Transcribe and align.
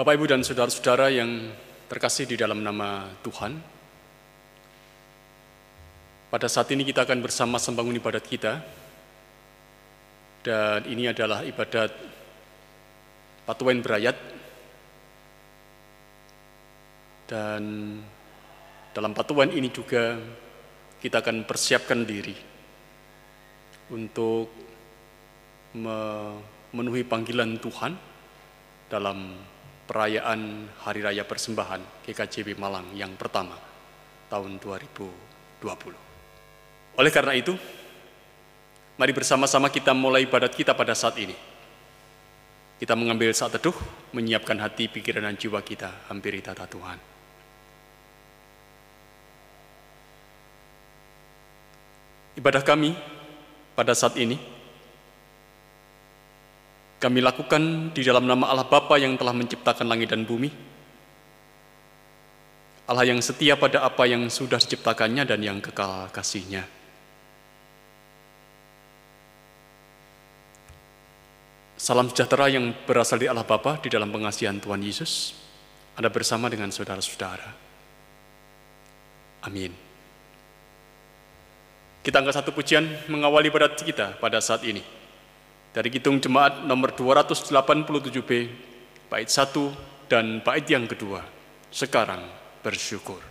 Bapak, 0.00 0.16
Ibu, 0.16 0.32
dan 0.32 0.40
saudara-saudara 0.40 1.12
yang 1.12 1.52
terkasih 1.84 2.24
di 2.24 2.32
dalam 2.32 2.64
nama 2.64 3.04
Tuhan, 3.20 3.52
pada 6.32 6.48
saat 6.48 6.72
ini 6.72 6.88
kita 6.88 7.04
akan 7.04 7.20
bersama 7.20 7.60
membangun 7.60 8.00
ibadat 8.00 8.24
kita, 8.24 8.64
dan 10.40 10.88
ini 10.88 11.04
adalah 11.04 11.44
ibadat 11.44 11.92
Patuan 13.44 13.84
Berayat, 13.84 14.16
dan 17.28 17.62
dalam 18.96 19.12
patuan 19.12 19.52
ini 19.52 19.68
juga 19.68 20.16
kita 20.96 21.20
akan 21.20 21.44
persiapkan 21.44 22.08
diri 22.08 22.40
untuk 23.92 24.48
memenuhi 25.76 27.04
panggilan 27.04 27.60
Tuhan 27.60 27.92
dalam 28.88 29.49
perayaan 29.90 30.70
Hari 30.86 31.02
Raya 31.02 31.26
Persembahan 31.26 32.06
GKJB 32.06 32.54
Malang 32.54 32.94
yang 32.94 33.10
pertama 33.18 33.58
tahun 34.30 34.62
2020. 34.62 35.66
Oleh 36.94 37.10
karena 37.10 37.34
itu, 37.34 37.58
mari 38.94 39.10
bersama-sama 39.10 39.66
kita 39.66 39.90
mulai 39.90 40.30
ibadat 40.30 40.54
kita 40.54 40.78
pada 40.78 40.94
saat 40.94 41.18
ini. 41.18 41.34
Kita 42.78 42.94
mengambil 42.94 43.34
saat 43.34 43.58
teduh, 43.58 43.74
menyiapkan 44.14 44.62
hati, 44.62 44.86
pikiran, 44.86 45.26
dan 45.26 45.34
jiwa 45.34 45.58
kita, 45.58 46.06
hampiri 46.06 46.38
tata 46.38 46.70
Tuhan. 46.70 46.98
Ibadah 52.38 52.62
kami 52.62 52.94
pada 53.74 53.90
saat 53.98 54.14
ini 54.22 54.38
kami 57.00 57.24
lakukan 57.24 57.96
di 57.96 58.04
dalam 58.04 58.28
nama 58.28 58.52
Allah 58.52 58.68
Bapa 58.68 59.00
yang 59.00 59.16
telah 59.16 59.32
menciptakan 59.32 59.88
langit 59.88 60.12
dan 60.12 60.28
bumi. 60.28 60.52
Allah 62.84 63.08
yang 63.08 63.24
setia 63.24 63.56
pada 63.56 63.80
apa 63.80 64.04
yang 64.04 64.28
sudah 64.28 64.60
diciptakannya 64.60 65.24
dan 65.24 65.40
yang 65.40 65.64
kekal 65.64 66.12
kasihnya. 66.12 66.68
Salam 71.80 72.12
sejahtera 72.12 72.52
yang 72.52 72.76
berasal 72.84 73.16
dari 73.16 73.32
Allah 73.32 73.48
Bapa 73.48 73.80
di 73.80 73.88
dalam 73.88 74.12
pengasihan 74.12 74.60
Tuhan 74.60 74.84
Yesus. 74.84 75.32
Anda 75.96 76.12
bersama 76.12 76.52
dengan 76.52 76.68
saudara-saudara. 76.68 77.48
Amin. 79.48 79.72
Kita 82.04 82.20
angkat 82.20 82.44
satu 82.44 82.52
pujian 82.52 82.84
mengawali 83.08 83.48
ibadat 83.48 83.80
kita 83.80 84.20
pada 84.20 84.44
saat 84.44 84.60
ini. 84.68 84.99
Dari 85.70 85.86
Kitung 85.86 86.18
Jemaat 86.18 86.66
nomor 86.66 86.90
287b, 86.98 88.30
bait 89.06 89.30
1 89.30 90.10
dan 90.10 90.42
bait 90.42 90.66
yang 90.66 90.90
kedua. 90.90 91.22
Sekarang 91.70 92.26
bersyukur. 92.58 93.29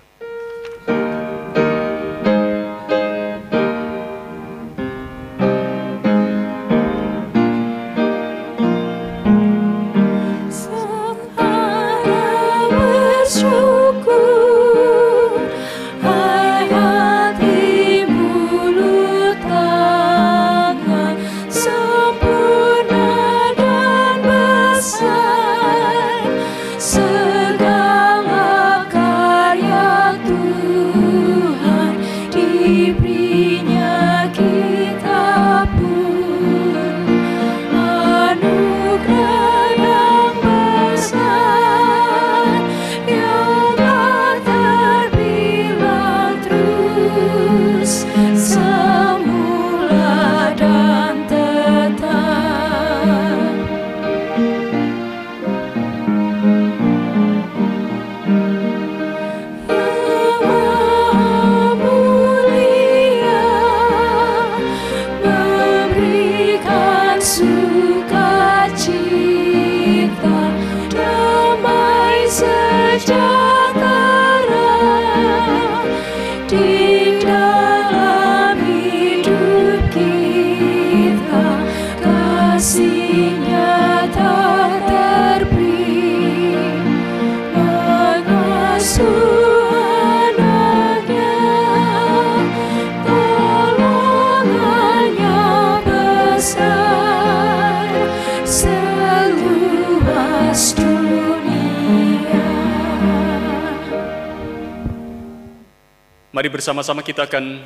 Bersama-sama 106.60 107.08
kita 107.08 107.24
akan 107.24 107.64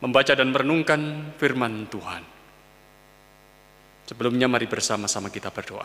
membaca 0.00 0.32
dan 0.32 0.48
merenungkan 0.48 1.28
firman 1.36 1.84
Tuhan. 1.92 2.24
Sebelumnya 4.08 4.48
mari 4.48 4.64
bersama-sama 4.64 5.28
kita 5.28 5.52
berdoa. 5.52 5.84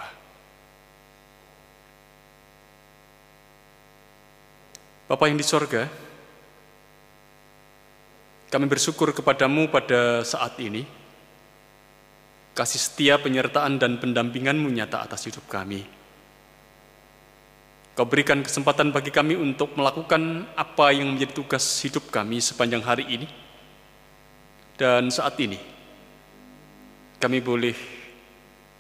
Bapak 5.12 5.28
yang 5.28 5.36
di 5.36 5.44
sorga, 5.44 5.84
kami 8.48 8.72
bersyukur 8.72 9.12
kepadamu 9.12 9.68
pada 9.68 10.24
saat 10.24 10.56
ini. 10.64 10.88
Kasih 12.56 12.80
setia 12.80 13.20
penyertaan 13.20 13.76
dan 13.76 14.00
pendampinganmu 14.00 14.72
nyata 14.72 15.04
atas 15.04 15.28
hidup 15.28 15.44
kami. 15.52 15.84
Kau 18.02 18.10
berikan 18.10 18.42
kesempatan 18.42 18.90
bagi 18.90 19.14
kami 19.14 19.38
untuk 19.38 19.78
melakukan 19.78 20.50
apa 20.58 20.90
yang 20.90 21.14
menjadi 21.14 21.38
tugas 21.38 21.62
hidup 21.86 22.10
kami 22.10 22.42
sepanjang 22.42 22.82
hari 22.82 23.06
ini. 23.06 23.30
Dan 24.74 25.14
saat 25.14 25.38
ini, 25.38 25.62
kami 27.22 27.46
boleh 27.46 27.78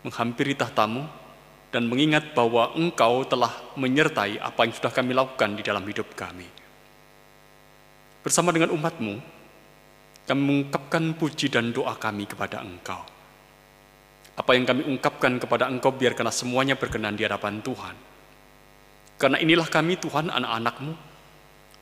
menghampiri 0.02 0.58
tahtamu 0.58 1.06
dan 1.70 1.86
mengingat 1.86 2.34
bahwa 2.34 2.74
engkau 2.74 3.22
telah 3.30 3.54
menyertai 3.78 4.42
apa 4.42 4.66
yang 4.66 4.74
sudah 4.74 4.90
kami 4.90 5.14
lakukan 5.14 5.53
di 5.53 5.62
dalam 5.62 5.86
hidup 5.86 6.18
kami. 6.18 6.50
Bersama 8.26 8.50
dengan 8.50 8.73
umatmu, 8.73 9.22
kami 10.26 10.41
mengungkapkan 10.41 11.14
puji 11.14 11.53
dan 11.53 11.70
doa 11.70 11.94
kami 11.94 12.26
kepada 12.26 12.66
engkau. 12.66 13.06
Apa 14.34 14.58
yang 14.58 14.66
kami 14.66 14.82
ungkapkan 14.82 15.38
kepada 15.38 15.70
engkau 15.70 15.94
biarkanlah 15.94 16.34
semuanya 16.34 16.73
berkenan 16.73 17.14
di 17.14 17.22
hadapan 17.22 17.62
Tuhan 17.62 18.09
karena 19.22 19.38
inilah 19.38 19.70
kami 19.70 20.02
Tuhan 20.02 20.34
anak-anakmu 20.34 20.97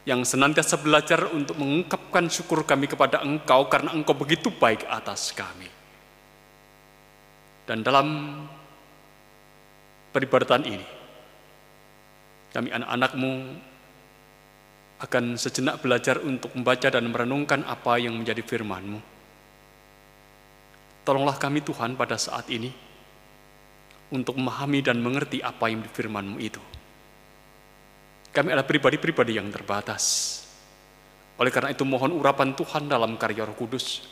yang 0.03 0.27
senantiasa 0.27 0.75
belajar 0.83 1.31
untuk 1.31 1.55
mengungkapkan 1.55 2.27
syukur 2.27 2.67
kami 2.67 2.91
kepada 2.91 3.23
Engkau 3.23 3.71
karena 3.71 3.95
Engkau 3.95 4.11
begitu 4.11 4.51
baik 4.51 4.83
atas 4.91 5.31
kami. 5.31 5.71
Dan 7.63 7.79
dalam 7.79 8.35
peribadatan 10.11 10.67
ini, 10.67 10.87
kami 12.51 12.75
anak-anakmu 12.75 13.31
akan 14.99 15.39
sejenak 15.39 15.79
belajar 15.79 16.19
untuk 16.19 16.51
membaca 16.59 16.91
dan 16.91 17.07
merenungkan 17.07 17.63
apa 17.63 18.03
yang 18.03 18.19
menjadi 18.19 18.43
firman-Mu. 18.43 18.99
Tolonglah 21.07 21.39
kami 21.39 21.63
Tuhan 21.63 21.95
pada 21.95 22.19
saat 22.19 22.51
ini 22.51 22.67
untuk 24.11 24.35
memahami 24.35 24.83
dan 24.83 24.99
mengerti 24.99 25.39
apa 25.39 25.71
yang 25.71 25.79
di 25.79 25.87
firman-Mu 25.87 26.37
itu. 26.43 26.78
Kami 28.29 28.47
adalah 28.53 28.67
pribadi-pribadi 28.67 29.41
yang 29.41 29.49
terbatas. 29.49 30.37
Oleh 31.39 31.49
karena 31.49 31.71
itu 31.73 31.87
mohon 31.87 32.13
urapan 32.13 32.53
Tuhan 32.53 32.91
dalam 32.91 33.15
karya 33.15 33.47
roh 33.47 33.55
kudus. 33.55 34.05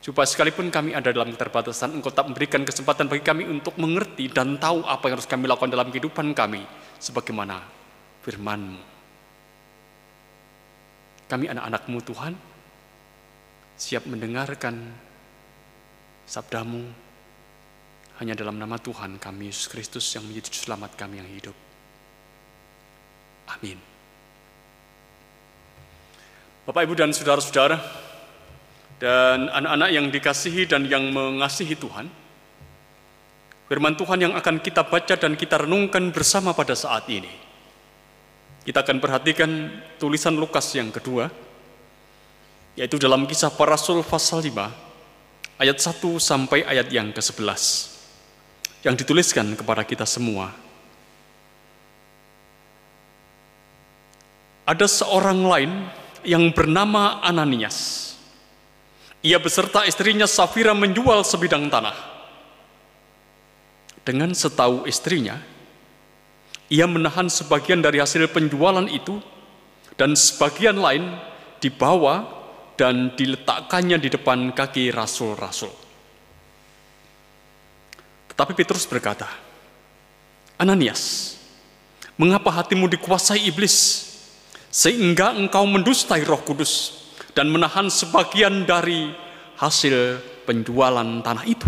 Supaya 0.00 0.24
sekalipun 0.24 0.72
kami 0.72 0.96
ada 0.96 1.12
dalam 1.12 1.28
keterbatasan, 1.28 1.92
Engkau 1.92 2.08
tak 2.08 2.24
memberikan 2.24 2.64
kesempatan 2.64 3.04
bagi 3.04 3.20
kami 3.20 3.44
untuk 3.44 3.76
mengerti 3.76 4.32
dan 4.32 4.56
tahu 4.56 4.80
apa 4.84 5.08
yang 5.08 5.20
harus 5.20 5.28
kami 5.28 5.44
lakukan 5.44 5.68
dalam 5.68 5.92
kehidupan 5.92 6.32
kami, 6.32 6.64
sebagaimana 6.96 7.60
firman-Mu. 8.24 8.80
Kami 11.28 11.46
anak-anak-Mu 11.52 11.98
Tuhan, 12.00 12.32
siap 13.76 14.08
mendengarkan 14.08 14.76
sabdamu 16.24 16.84
hanya 18.20 18.36
dalam 18.36 18.56
nama 18.60 18.76
Tuhan 18.76 19.16
kami 19.16 19.48
Yesus 19.48 19.68
Kristus 19.68 20.04
yang 20.12 20.24
menjadi 20.28 20.52
selamat 20.52 20.96
kami 20.96 21.20
yang 21.20 21.28
hidup. 21.28 21.69
Amin. 23.50 23.78
Bapak, 26.70 26.86
Ibu, 26.86 26.94
dan 26.94 27.10
saudara-saudara, 27.10 27.82
dan 29.02 29.48
anak-anak 29.50 29.90
yang 29.90 30.06
dikasihi 30.12 30.68
dan 30.68 30.86
yang 30.86 31.08
mengasihi 31.10 31.74
Tuhan, 31.74 32.06
firman 33.66 33.96
Tuhan 33.98 34.18
yang 34.22 34.32
akan 34.38 34.62
kita 34.62 34.86
baca 34.86 35.14
dan 35.18 35.34
kita 35.34 35.66
renungkan 35.66 36.14
bersama 36.14 36.54
pada 36.54 36.76
saat 36.78 37.08
ini. 37.10 37.32
Kita 38.60 38.84
akan 38.86 39.00
perhatikan 39.00 39.50
tulisan 39.96 40.36
Lukas 40.36 40.68
yang 40.76 40.92
kedua, 40.92 41.32
yaitu 42.78 43.00
dalam 43.00 43.24
kisah 43.26 43.50
para 43.50 43.74
rasul 43.74 44.04
pasal 44.04 44.44
5, 44.44 44.54
ayat 45.58 45.78
1 45.80 46.20
sampai 46.20 46.62
ayat 46.68 46.86
yang 46.92 47.10
ke-11, 47.10 47.62
yang 48.86 48.94
dituliskan 48.94 49.58
kepada 49.58 49.82
kita 49.82 50.04
semua. 50.06 50.69
Ada 54.68 54.86
seorang 54.86 55.40
lain 55.44 55.72
yang 56.24 56.52
bernama 56.52 57.18
Ananias 57.24 58.10
ia 59.20 59.36
beserta 59.36 59.84
istrinya 59.84 60.24
Safira 60.24 60.72
menjual 60.72 61.20
sebidang 61.28 61.68
tanah. 61.68 61.92
Dengan 64.00 64.32
setahu 64.32 64.88
istrinya, 64.88 65.36
ia 66.72 66.88
menahan 66.88 67.28
sebagian 67.28 67.84
dari 67.84 68.00
hasil 68.00 68.32
penjualan 68.32 68.88
itu 68.88 69.20
dan 70.00 70.16
sebagian 70.16 70.80
lain 70.80 71.20
dibawa 71.60 72.24
dan 72.80 73.12
diletakkannya 73.12 74.00
di 74.00 74.08
depan 74.08 74.56
kaki 74.56 74.88
rasul-rasul. 74.88 75.68
Tetapi 78.32 78.56
Petrus 78.56 78.88
berkata, 78.88 79.28
Ananias, 80.56 81.36
mengapa 82.16 82.48
hatimu 82.48 82.88
dikuasai 82.88 83.44
iblis 83.44 84.08
sehingga 84.70 85.34
engkau 85.34 85.66
mendustai 85.66 86.22
roh 86.22 86.38
kudus 86.46 87.02
dan 87.34 87.50
menahan 87.50 87.90
sebagian 87.90 88.62
dari 88.62 89.10
hasil 89.58 90.22
penjualan 90.46 91.20
tanah 91.20 91.44
itu. 91.44 91.66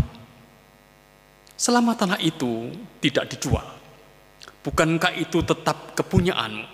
Selama 1.58 1.98
tanah 1.98 2.18
itu 2.22 2.70
tidak 3.02 3.34
dijual, 3.34 3.66
bukankah 4.62 5.14
itu 5.18 5.42
tetap 5.42 5.94
kepunyaanmu? 5.98 6.66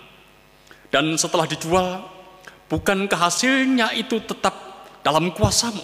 Dan 0.89 1.13
setelah 1.17 1.45
dijual, 1.45 2.05
bukankah 2.69 3.29
hasilnya 3.29 3.93
itu 3.93 4.21
tetap 4.25 4.85
dalam 5.05 5.29
kuasamu? 5.33 5.81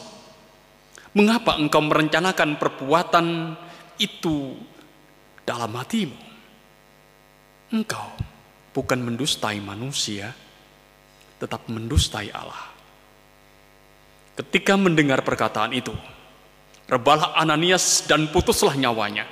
Mengapa 1.14 1.58
engkau 1.62 1.86
merencanakan 1.86 2.58
perbuatan 2.58 3.54
itu 4.02 4.58
dalam 5.46 5.70
hatimu? 5.78 6.18
Engkau 7.70 8.35
bukan 8.76 9.00
mendustai 9.00 9.64
manusia, 9.64 10.36
tetap 11.40 11.72
mendustai 11.72 12.28
Allah. 12.36 12.76
Ketika 14.36 14.76
mendengar 14.76 15.24
perkataan 15.24 15.72
itu, 15.72 15.96
rebalah 16.92 17.40
Ananias 17.40 18.04
dan 18.04 18.28
putuslah 18.28 18.76
nyawanya. 18.76 19.24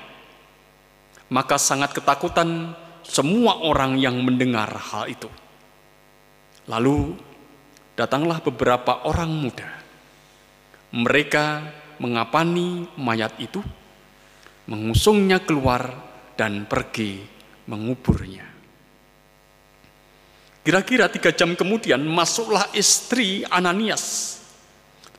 Maka 1.27 1.59
sangat 1.59 1.91
ketakutan 1.91 2.71
semua 3.03 3.59
orang 3.59 3.99
yang 3.99 4.15
mendengar 4.23 4.71
hal 4.71 5.11
itu. 5.11 5.27
Lalu 6.71 7.19
datanglah 7.99 8.39
beberapa 8.39 9.03
orang 9.03 9.27
muda. 9.27 9.67
Mereka 10.95 11.45
mengapani 11.99 12.87
mayat 12.95 13.35
itu, 13.43 13.59
mengusungnya 14.71 15.43
keluar 15.43 15.99
dan 16.39 16.63
pergi 16.63 17.19
menguburnya. 17.67 18.52
Kira-kira 20.63 21.11
tiga 21.11 21.35
jam 21.35 21.59
kemudian 21.59 21.99
masuklah 21.99 22.71
istri 22.71 23.43
Ananias 23.51 24.33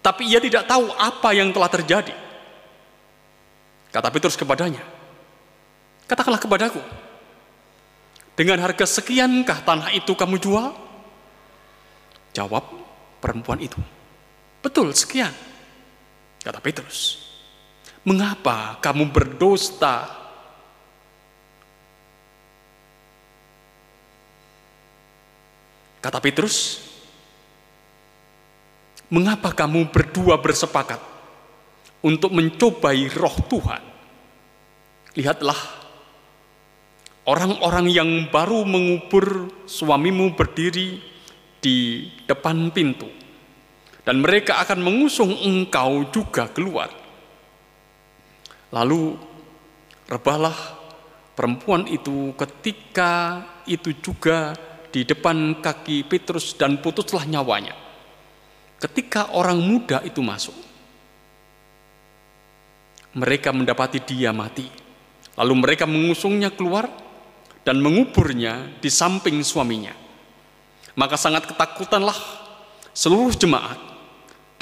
tapi 0.05 0.29
ia 0.29 0.37
tidak 0.37 0.69
tahu 0.69 0.93
apa 1.01 1.33
yang 1.33 1.49
telah 1.49 1.73
terjadi. 1.73 2.13
Kata 3.89 4.13
Petrus 4.13 4.37
kepadanya, 4.37 4.85
katakanlah 6.05 6.37
kepadaku, 6.37 6.83
dengan 8.37 8.61
harga 8.61 8.85
sekiankah 8.85 9.65
tanah 9.65 9.97
itu 9.97 10.13
kamu 10.13 10.37
jual? 10.37 10.77
Jawab 12.37 12.69
perempuan 13.25 13.65
itu, 13.65 13.81
betul 14.61 14.93
sekian. 14.93 15.33
Kata 16.45 16.61
Petrus, 16.61 17.25
mengapa 18.05 18.77
kamu 18.85 19.09
berdosta? 19.09 20.24
Kata 26.05 26.21
Petrus, 26.21 26.85
Mengapa 29.15 29.53
kamu 29.53 29.93
berdua 29.93 30.41
bersepakat 30.41 30.99
untuk 32.01 32.33
mencobai 32.33 33.09
roh 33.13 33.37
Tuhan? 33.47 33.83
Lihatlah, 35.15 35.61
orang-orang 37.29 37.87
yang 37.95 38.11
baru 38.33 38.65
mengubur 38.65 39.49
suamimu 39.69 40.33
berdiri 40.35 40.99
di 41.63 42.11
depan 42.27 42.73
pintu, 42.73 43.07
dan 44.03 44.25
mereka 44.25 44.59
akan 44.65 44.83
mengusung 44.83 45.31
engkau 45.31 46.09
juga 46.09 46.49
keluar. 46.51 46.91
Lalu, 48.73 49.15
rebahlah 50.11 50.57
perempuan 51.37 51.87
itu 51.87 52.33
ketika 52.35 53.45
itu 53.69 53.95
juga 54.01 54.57
di 54.95 55.03
depan 55.03 55.59
kaki 55.59 56.07
Petrus 56.07 56.55
dan 56.55 56.79
putuslah 56.79 57.27
nyawanya. 57.27 57.75
Ketika 58.79 59.35
orang 59.35 59.59
muda 59.59 59.99
itu 60.07 60.23
masuk, 60.23 60.55
mereka 63.19 63.51
mendapati 63.51 63.99
dia 64.07 64.31
mati. 64.31 64.71
Lalu 65.35 65.55
mereka 65.59 65.83
mengusungnya 65.91 66.55
keluar 66.55 66.87
dan 67.67 67.83
menguburnya 67.83 68.79
di 68.79 68.87
samping 68.87 69.43
suaminya. 69.43 69.91
Maka 70.95 71.19
sangat 71.19 71.51
ketakutanlah 71.51 72.15
seluruh 72.95 73.35
jemaat 73.35 73.83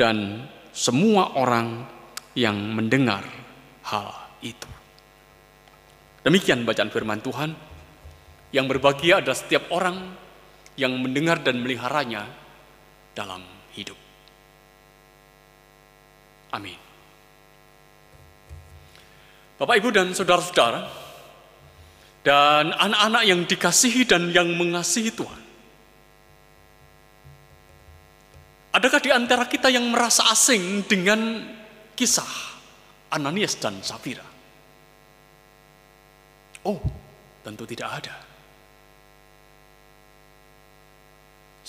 dan 0.00 0.48
semua 0.72 1.36
orang 1.36 1.84
yang 2.32 2.56
mendengar 2.72 3.20
hal 3.84 4.08
itu. 4.40 4.64
Demikian 6.24 6.64
bacaan 6.64 6.88
firman 6.88 7.20
Tuhan. 7.20 7.71
Yang 8.52 8.66
berbahagia 8.76 9.24
adalah 9.24 9.36
setiap 9.36 9.72
orang 9.72 10.12
yang 10.76 10.92
mendengar 11.00 11.40
dan 11.40 11.60
meliharanya 11.60 12.28
dalam 13.16 13.40
hidup. 13.72 13.96
Amin. 16.52 16.76
Bapak, 19.56 19.74
Ibu, 19.80 19.88
dan 19.88 20.12
saudara-saudara, 20.12 20.84
dan 22.22 22.76
anak-anak 22.76 23.22
yang 23.24 23.40
dikasihi 23.48 24.04
dan 24.04 24.28
yang 24.28 24.52
mengasihi 24.52 25.10
Tuhan. 25.16 25.40
Adakah 28.72 29.00
di 29.04 29.10
antara 29.12 29.44
kita 29.48 29.68
yang 29.68 29.84
merasa 29.92 30.28
asing 30.32 30.88
dengan 30.88 31.44
kisah 31.92 32.28
Ananias 33.12 33.60
dan 33.60 33.84
Safira? 33.84 34.24
Oh, 36.64 36.80
tentu 37.44 37.68
tidak 37.68 38.00
ada. 38.00 38.31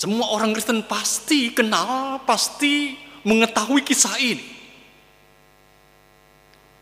Semua 0.04 0.36
orang 0.36 0.52
Kristen 0.52 0.84
pasti 0.84 1.56
kenal, 1.56 2.20
pasti 2.28 3.00
mengetahui 3.24 3.88
kisah 3.88 4.20
ini. 4.20 4.44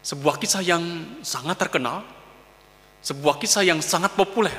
Sebuah 0.02 0.42
kisah 0.42 0.66
yang 0.66 0.82
sangat 1.22 1.62
terkenal, 1.62 2.02
sebuah 3.06 3.38
kisah 3.38 3.62
yang 3.62 3.78
sangat 3.78 4.18
populer. 4.18 4.58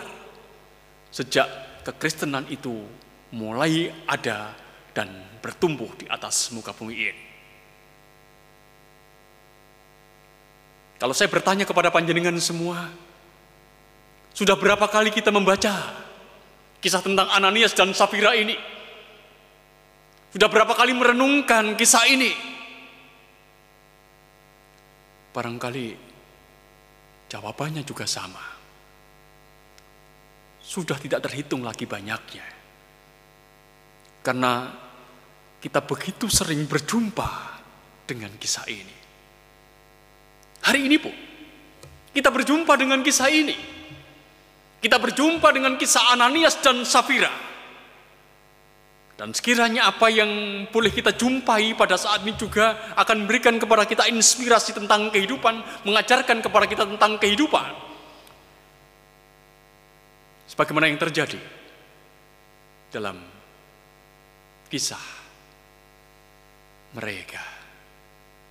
Sejak 1.10 1.50
kekristenan 1.82 2.46
itu 2.54 2.86
mulai 3.34 3.90
ada 4.06 4.54
dan 4.94 5.10
bertumbuh 5.42 5.90
di 5.98 6.06
atas 6.06 6.54
muka 6.54 6.70
bumi 6.70 6.94
ini. 6.94 7.24
Kalau 11.02 11.10
saya 11.10 11.26
bertanya 11.26 11.66
kepada 11.66 11.90
panjenengan 11.90 12.38
semua, 12.38 12.94
sudah 14.30 14.54
berapa 14.54 14.86
kali 14.86 15.10
kita 15.10 15.34
membaca 15.34 16.01
kisah 16.82 17.00
tentang 17.00 17.30
Ananias 17.30 17.72
dan 17.78 17.94
Safira 17.94 18.34
ini? 18.34 18.58
Sudah 20.34 20.50
berapa 20.50 20.74
kali 20.74 20.90
merenungkan 20.92 21.78
kisah 21.78 22.10
ini? 22.10 22.32
Barangkali 25.32 25.94
jawabannya 27.30 27.86
juga 27.86 28.04
sama. 28.04 28.42
Sudah 30.58 30.98
tidak 30.98 31.22
terhitung 31.22 31.62
lagi 31.62 31.86
banyaknya. 31.86 32.44
Karena 34.22 34.72
kita 35.62 35.84
begitu 35.86 36.26
sering 36.26 36.66
berjumpa 36.66 37.28
dengan 38.08 38.34
kisah 38.36 38.66
ini. 38.66 38.96
Hari 40.62 40.80
ini 40.86 40.96
pun 40.98 41.14
kita 42.12 42.28
berjumpa 42.28 42.72
dengan 42.76 43.00
kisah 43.00 43.30
ini. 43.32 43.71
Kita 44.82 44.98
berjumpa 44.98 45.54
dengan 45.54 45.78
kisah 45.78 46.10
Ananias 46.10 46.58
dan 46.58 46.82
Safira. 46.82 47.30
Dan 49.14 49.30
sekiranya 49.30 49.86
apa 49.86 50.10
yang 50.10 50.26
boleh 50.66 50.90
kita 50.90 51.14
jumpai 51.14 51.78
pada 51.78 51.94
saat 51.94 52.26
ini 52.26 52.34
juga 52.34 52.90
akan 52.98 53.22
memberikan 53.22 53.54
kepada 53.54 53.86
kita 53.86 54.10
inspirasi 54.10 54.74
tentang 54.74 55.14
kehidupan, 55.14 55.86
mengajarkan 55.86 56.42
kepada 56.42 56.66
kita 56.66 56.82
tentang 56.82 57.22
kehidupan. 57.22 57.70
Sebagaimana 60.50 60.90
yang 60.90 60.98
terjadi 60.98 61.38
dalam 62.90 63.22
kisah 64.66 65.06
mereka. 66.98 67.40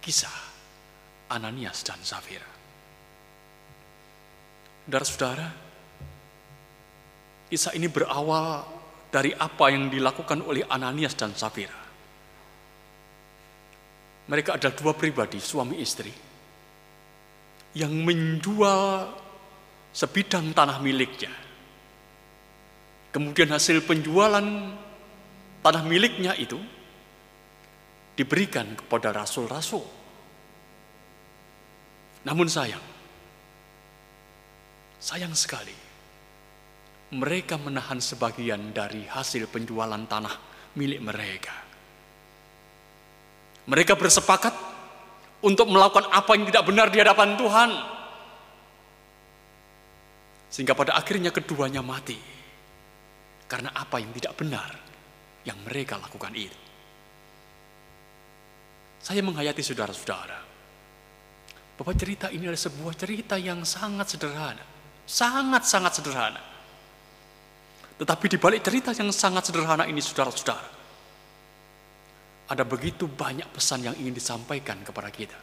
Kisah 0.02 0.38
Ananias 1.30 1.86
dan 1.86 2.02
Safira. 2.02 2.50
Saudara-saudara, 4.88 5.71
kisah 7.51 7.75
ini 7.75 7.91
berawal 7.91 8.63
dari 9.12 9.36
apa 9.36 9.67
yang 9.67 9.91
dilakukan 9.91 10.39
oleh 10.39 10.63
Ananias 10.72 11.20
dan 11.20 11.36
Safira. 11.36 11.75
Mereka 14.31 14.55
adalah 14.55 14.72
dua 14.72 14.96
pribadi, 14.96 15.43
suami 15.43 15.84
istri, 15.84 16.08
yang 17.75 17.91
menjual 17.91 19.12
sebidang 19.91 20.55
tanah 20.55 20.79
miliknya. 20.79 21.36
Kemudian 23.12 23.51
hasil 23.51 23.84
penjualan 23.84 24.48
tanah 25.60 25.84
miliknya 25.84 26.31
itu 26.39 26.55
diberikan 28.15 28.79
kepada 28.79 29.12
rasul-rasul. 29.12 29.84
Namun 32.24 32.48
sayang, 32.48 32.86
sayang 35.03 35.36
sekali, 35.36 35.91
mereka 37.12 37.60
menahan 37.60 38.00
sebagian 38.00 38.72
dari 38.72 39.03
hasil 39.03 39.51
penjualan 39.51 40.00
tanah 40.08 40.36
milik 40.80 41.03
mereka. 41.03 41.56
Mereka 43.68 44.00
bersepakat 44.00 44.56
untuk 45.44 45.68
melakukan 45.68 46.08
apa 46.08 46.32
yang 46.39 46.48
tidak 46.48 46.63
benar 46.63 46.88
di 46.88 46.98
hadapan 47.03 47.30
Tuhan. 47.36 47.72
Sehingga 50.51 50.75
pada 50.75 50.96
akhirnya 50.96 51.36
keduanya 51.36 51.84
mati. 51.84 52.15
Karena 53.48 53.75
apa 53.75 54.00
yang 54.00 54.15
tidak 54.15 54.34
benar 54.39 54.72
yang 55.44 55.60
mereka 55.68 56.00
lakukan 56.00 56.32
itu. 56.32 56.60
Saya 59.03 59.20
menghayati 59.20 59.60
saudara-saudara 59.60 60.39
bahwa 61.75 61.94
cerita 61.98 62.32
ini 62.32 62.48
adalah 62.48 62.63
sebuah 62.63 62.94
cerita 62.96 63.36
yang 63.36 63.68
sangat 63.68 64.15
sederhana. 64.15 64.63
Sangat-sangat 65.03 65.91
sederhana. 66.00 66.50
Tetapi 68.01 68.25
di 68.34 68.38
balik 68.41 68.65
cerita 68.65 68.89
yang 68.98 69.13
sangat 69.13 69.53
sederhana 69.53 69.86
ini 69.86 70.01
saudara-saudara, 70.01 70.65
ada 72.50 72.63
begitu 72.65 73.05
banyak 73.05 73.46
pesan 73.53 73.86
yang 73.86 73.93
ingin 73.93 74.17
disampaikan 74.17 74.81
kepada 74.81 75.13
kita. 75.13 75.38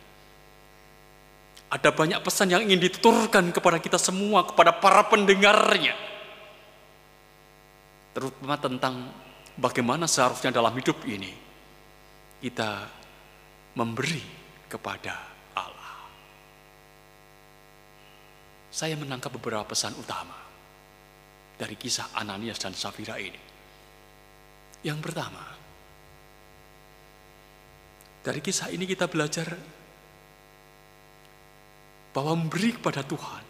Ada 1.71 1.95
banyak 1.95 2.19
pesan 2.19 2.51
yang 2.51 2.67
ingin 2.67 2.83
dituturkan 2.83 3.55
kepada 3.55 3.79
kita 3.79 3.95
semua, 3.95 4.43
kepada 4.43 4.75
para 4.75 5.07
pendengarnya. 5.07 5.95
Terutama 8.19 8.59
tentang 8.59 8.95
bagaimana 9.55 10.11
seharusnya 10.11 10.51
dalam 10.51 10.75
hidup 10.75 10.99
ini 11.07 11.31
kita 12.43 12.91
memberi 13.79 14.19
kepada 14.67 15.15
Allah. 15.55 15.95
Saya 18.75 18.99
menangkap 18.99 19.31
beberapa 19.31 19.63
pesan 19.63 19.95
utama 19.95 20.48
dari 21.59 21.75
kisah 21.75 22.15
Ananias 22.15 22.63
dan 22.63 22.73
Safira 22.73 23.19
ini. 23.19 23.43
Yang 24.87 24.99
pertama, 25.03 25.43
dari 28.23 28.39
kisah 28.39 28.71
ini 28.71 28.87
kita 28.87 29.11
belajar 29.11 29.59
bahwa 32.15 32.39
memberi 32.39 32.79
kepada 32.79 33.03
Tuhan 33.03 33.45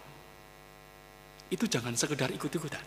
itu 1.53 1.65
jangan 1.69 1.93
sekedar 1.93 2.33
ikut-ikutan. 2.33 2.85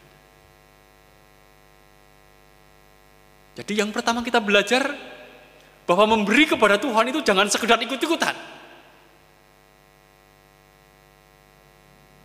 Jadi 3.52 3.72
yang 3.78 3.94
pertama 3.94 4.24
kita 4.26 4.42
belajar 4.42 4.90
bahwa 5.84 6.16
memberi 6.16 6.48
kepada 6.48 6.78
Tuhan 6.78 7.10
itu 7.12 7.20
jangan 7.22 7.46
sekedar 7.46 7.78
ikut-ikutan. 7.78 8.34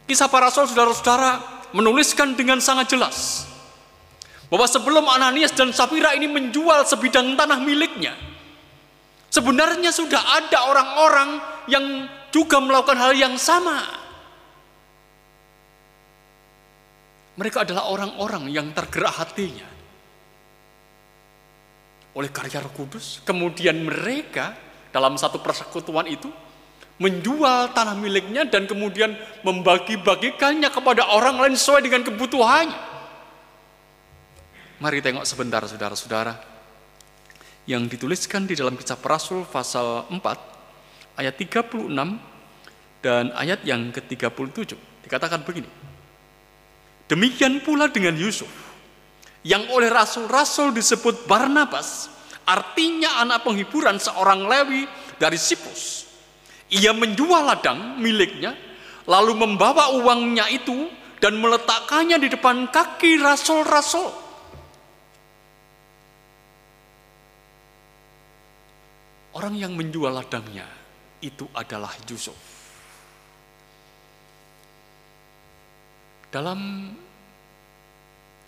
Kisah 0.07 0.31
para 0.31 0.47
saudara-saudara 0.47 1.56
menuliskan 1.75 2.36
dengan 2.38 2.62
sangat 2.63 2.93
jelas 2.93 3.47
bahwa 4.47 4.67
sebelum 4.67 5.05
Ananias 5.12 5.51
dan 5.51 5.75
Safira 5.75 6.15
ini 6.15 6.27
menjual 6.31 6.88
sebidang 6.88 7.36
tanah 7.36 7.59
miliknya, 7.59 8.15
sebenarnya 9.27 9.91
sudah 9.91 10.39
ada 10.39 10.71
orang-orang 10.71 11.29
yang 11.67 11.86
juga 12.31 12.63
melakukan 12.63 12.95
hal 12.95 13.13
yang 13.15 13.36
sama. 13.36 14.07
Mereka 17.38 17.69
adalah 17.69 17.91
orang-orang 17.93 18.50
yang 18.50 18.74
tergerak 18.74 19.13
hatinya 19.13 19.77
oleh 22.17 22.33
karya 22.33 22.65
Roh 22.65 22.74
Kudus. 22.74 23.21
Kemudian 23.21 23.77
mereka 23.86 24.57
dalam 24.89 25.13
satu 25.21 25.38
persekutuan 25.38 26.09
itu 26.09 26.33
menjual 26.97 27.73
tanah 27.77 27.93
miliknya 27.93 28.45
dan 28.49 28.65
kemudian 28.65 29.13
membagi-bagikannya 29.45 30.69
kepada 30.73 31.13
orang 31.13 31.37
lain 31.37 31.55
sesuai 31.55 31.85
dengan 31.85 32.01
kebutuhannya. 32.05 32.77
Mari 34.77 35.01
tengok 35.01 35.25
sebentar 35.25 35.61
saudara-saudara 35.65 36.37
yang 37.65 37.85
dituliskan 37.89 38.45
di 38.45 38.53
dalam 38.53 38.77
kisah 38.77 38.97
Rasul 39.01 39.45
pasal 39.45 40.05
4 40.09 41.17
ayat 41.17 41.33
36 41.33 41.89
dan 43.01 43.33
ayat 43.33 43.61
yang 43.65 43.89
ke-37 43.93 44.77
dikatakan 45.05 45.41
begini. 45.45 45.69
Demikian 47.07 47.63
pula 47.63 47.87
dengan 47.89 48.13
Yusuf 48.17 48.49
yang 49.45 49.69
oleh 49.71 49.87
rasul-rasul 49.87 50.75
disebut 50.75 51.23
Barnabas, 51.29 52.11
artinya 52.43 53.23
anak 53.23 53.47
penghiburan 53.47 53.95
seorang 53.95 54.43
Lewi 54.43 54.83
dari 55.15 55.39
Sipus. 55.39 56.06
Ia 56.67 56.91
menjual 56.91 57.47
ladang 57.47 57.95
miliknya, 58.00 58.51
lalu 59.07 59.39
membawa 59.39 59.95
uangnya 59.95 60.51
itu 60.51 60.91
dan 61.24 61.39
meletakkannya 61.39 62.19
di 62.19 62.27
depan 62.27 62.67
kaki 62.67 63.17
rasul-rasul. 63.24 64.12
Orang 69.38 69.53
yang 69.53 69.77
menjual 69.77 70.12
ladangnya 70.12 70.65
itu 71.21 71.45
adalah 71.53 71.93
Yusuf. 72.09 72.36
Dalam 76.27 76.91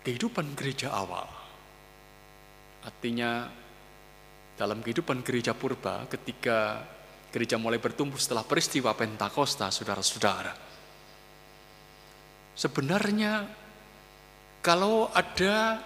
kehidupan 0.04 0.52
gereja 0.58 0.92
awal. 0.92 1.26
Artinya 2.84 3.48
dalam 4.56 4.80
kehidupan 4.84 5.24
gereja 5.24 5.52
purba 5.56 6.04
ketika 6.08 6.84
gereja 7.30 7.56
mulai 7.56 7.78
bertumbuh 7.78 8.18
setelah 8.18 8.42
peristiwa 8.42 8.94
Pentakosta, 8.94 9.70
saudara-saudara. 9.70 10.52
Sebenarnya 12.54 13.46
kalau 14.60 15.08
ada 15.14 15.80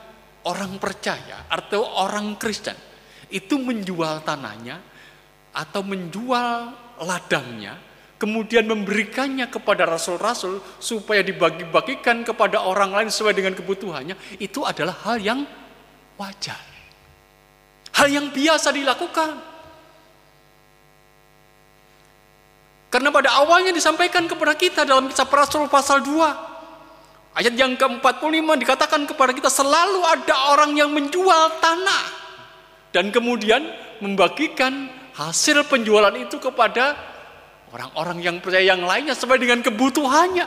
orang 0.49 0.81
percaya 0.83 1.47
atau 1.47 1.87
orang 2.03 2.35
Kristen 2.41 2.77
itu 3.31 3.57
menjual 3.61 4.27
tanahnya 4.27 4.83
atau 5.55 5.87
menjual 5.87 6.75
ladangnya 7.05 7.79
kemudian 8.25 8.65
memberikannya 8.65 9.53
kepada 9.53 9.85
rasul-rasul 9.85 10.63
supaya 10.81 11.21
dibagi-bagikan 11.21 12.25
kepada 12.25 12.65
orang 12.65 12.97
lain 12.97 13.09
sesuai 13.13 13.37
dengan 13.37 13.53
kebutuhannya, 13.53 14.17
itu 14.41 14.65
adalah 14.65 14.97
hal 15.05 15.21
yang 15.21 15.45
wajar. 16.17 16.63
Hal 17.95 18.09
yang 18.09 18.33
biasa 18.33 18.73
dilakukan. 18.73 19.54
Karena 22.95 23.11
pada 23.11 23.43
awalnya 23.43 23.75
disampaikan 23.75 24.31
kepada 24.31 24.55
kita 24.55 24.87
dalam 24.87 25.11
kisah 25.11 25.27
Rasul 25.27 25.67
pasal 25.67 26.07
2. 26.07 27.35
Ayat 27.35 27.59
yang 27.59 27.75
ke-45 27.75 28.47
dikatakan 28.63 29.03
kepada 29.11 29.35
kita 29.35 29.51
selalu 29.51 29.99
ada 30.07 30.55
orang 30.55 30.79
yang 30.79 30.95
menjual 30.95 31.59
tanah. 31.59 32.07
Dan 32.95 33.11
kemudian 33.11 33.67
membagikan 33.99 34.87
hasil 35.19 35.67
penjualan 35.67 36.15
itu 36.15 36.39
kepada 36.39 36.95
orang-orang 37.75 38.23
yang 38.23 38.37
percaya 38.39 38.63
yang 38.63 38.87
lainnya 38.87 39.19
sesuai 39.19 39.43
dengan 39.43 39.59
kebutuhannya. 39.67 40.47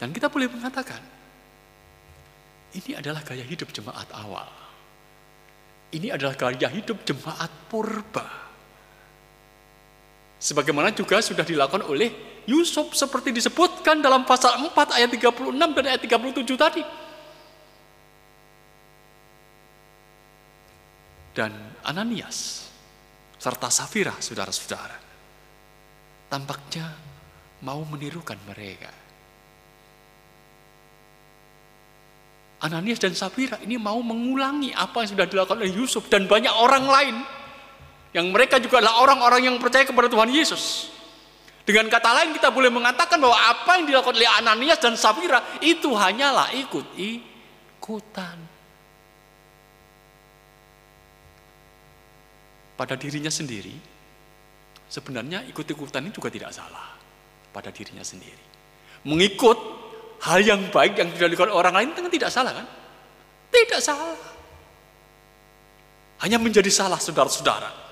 Dan 0.00 0.16
kita 0.16 0.32
boleh 0.32 0.48
mengatakan, 0.48 1.04
ini 2.72 2.96
adalah 2.96 3.20
gaya 3.20 3.44
hidup 3.44 3.68
jemaat 3.68 4.08
awal. 4.16 4.48
Ini 5.92 6.16
adalah 6.16 6.32
gaya 6.40 6.72
hidup 6.72 7.04
jemaat 7.04 7.52
purba. 7.68 8.43
Sebagaimana 10.44 10.92
juga 10.92 11.24
sudah 11.24 11.40
dilakukan 11.40 11.88
oleh 11.88 12.12
Yusuf 12.44 12.92
seperti 12.92 13.32
disebutkan 13.32 14.04
dalam 14.04 14.28
pasal 14.28 14.60
4 14.60 14.76
ayat 15.00 15.08
36 15.08 15.56
dan 15.56 15.84
ayat 15.88 16.00
37 16.04 16.44
tadi. 16.60 16.84
Dan 21.32 21.48
Ananias 21.80 22.68
serta 23.40 23.72
Safira, 23.72 24.12
saudara-saudara, 24.20 25.00
tampaknya 26.28 26.92
mau 27.64 27.80
menirukan 27.88 28.36
mereka. 28.44 28.92
Ananias 32.60 33.00
dan 33.00 33.16
Safira 33.16 33.56
ini 33.64 33.80
mau 33.80 34.04
mengulangi 34.04 34.76
apa 34.76 35.08
yang 35.08 35.16
sudah 35.16 35.24
dilakukan 35.24 35.64
oleh 35.64 35.72
Yusuf 35.72 36.12
dan 36.12 36.28
banyak 36.28 36.52
orang 36.52 36.84
lain 36.84 37.16
yang 38.14 38.30
mereka 38.30 38.62
juga 38.62 38.78
adalah 38.78 39.02
orang-orang 39.02 39.50
yang 39.50 39.56
percaya 39.58 39.82
kepada 39.82 40.06
Tuhan 40.06 40.30
Yesus. 40.30 40.94
Dengan 41.66 41.90
kata 41.90 42.14
lain 42.14 42.30
kita 42.38 42.54
boleh 42.54 42.70
mengatakan 42.70 43.18
bahwa 43.18 43.34
apa 43.34 43.80
yang 43.80 43.90
dilakukan 43.90 44.14
oleh 44.14 44.30
Ananias 44.30 44.78
dan 44.78 44.94
Safira 44.94 45.42
itu 45.58 45.90
hanyalah 45.90 46.54
ikut-ikutan. 46.54 48.38
Pada 52.74 52.94
dirinya 52.98 53.30
sendiri, 53.30 53.74
sebenarnya 54.86 55.42
ikut-ikutan 55.50 56.06
ini 56.06 56.12
juga 56.14 56.30
tidak 56.30 56.54
salah 56.54 56.94
pada 57.50 57.74
dirinya 57.74 58.02
sendiri. 58.06 58.44
Mengikut 59.08 59.58
hal 60.22 60.38
yang 60.44 60.70
baik 60.70 61.00
yang 61.00 61.10
dilakukan 61.10 61.50
orang 61.50 61.74
lain 61.74 61.90
kan 61.96 62.06
tidak 62.12 62.30
salah 62.30 62.54
kan? 62.54 62.66
Tidak 63.50 63.80
salah. 63.82 64.14
Hanya 66.22 66.38
menjadi 66.38 66.70
salah 66.70 66.98
saudara-saudara. 67.00 67.83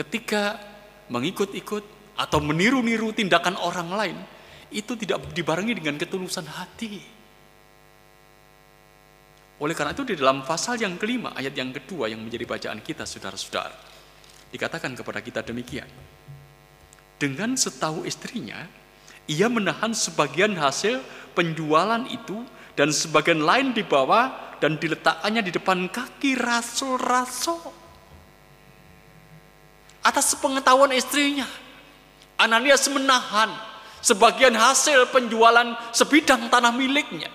Ketika 0.00 0.56
mengikut-ikut 1.12 2.16
atau 2.16 2.40
meniru-niru 2.40 3.12
tindakan 3.12 3.60
orang 3.60 3.88
lain, 3.92 4.16
itu 4.72 4.96
tidak 4.96 5.28
dibarengi 5.36 5.76
dengan 5.76 6.00
ketulusan 6.00 6.48
hati. 6.48 7.20
Oleh 9.60 9.76
karena 9.76 9.92
itu 9.92 10.08
di 10.08 10.16
dalam 10.16 10.40
pasal 10.40 10.80
yang 10.80 10.96
kelima, 10.96 11.36
ayat 11.36 11.52
yang 11.52 11.68
kedua 11.68 12.08
yang 12.08 12.24
menjadi 12.24 12.48
bacaan 12.48 12.80
kita 12.80 13.04
saudara-saudara. 13.04 13.76
Dikatakan 14.48 14.96
kepada 14.96 15.20
kita 15.20 15.44
demikian. 15.44 15.84
Dengan 17.20 17.52
setahu 17.60 18.08
istrinya, 18.08 18.64
ia 19.28 19.52
menahan 19.52 19.92
sebagian 19.92 20.56
hasil 20.56 21.04
penjualan 21.36 22.08
itu 22.08 22.40
dan 22.72 22.88
sebagian 22.88 23.44
lain 23.44 23.76
dibawa 23.76 24.56
dan 24.64 24.80
diletakkannya 24.80 25.44
di 25.44 25.52
depan 25.52 25.92
kaki 25.92 26.40
rasul-rasul. 26.40 27.79
Atas 30.00 30.32
pengetahuan 30.36 30.92
istrinya, 30.96 31.44
Ananias 32.40 32.88
menahan 32.88 33.52
sebagian 34.00 34.56
hasil 34.56 35.12
penjualan 35.12 35.76
sebidang 35.92 36.48
tanah 36.48 36.72
miliknya. 36.72 37.28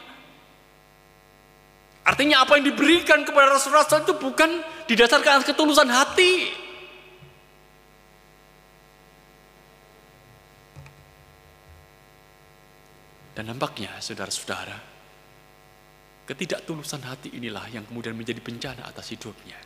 Artinya 2.05 2.45
apa 2.45 2.57
yang 2.57 2.69
diberikan 2.69 3.25
kepada 3.25 3.57
rasul-rasul 3.57 4.05
itu 4.05 4.13
bukan 4.17 4.61
didasarkan 4.85 5.41
atas 5.41 5.49
ketulusan 5.49 5.89
hati, 5.89 6.65
Dan 13.35 13.51
nampaknya 13.51 13.91
saudara-saudara, 13.99 14.79
ketidaktulusan 16.23 17.03
hati 17.03 17.35
inilah 17.35 17.67
yang 17.67 17.83
kemudian 17.83 18.15
menjadi 18.15 18.39
bencana 18.39 18.87
atas 18.87 19.11
hidupnya. 19.11 19.59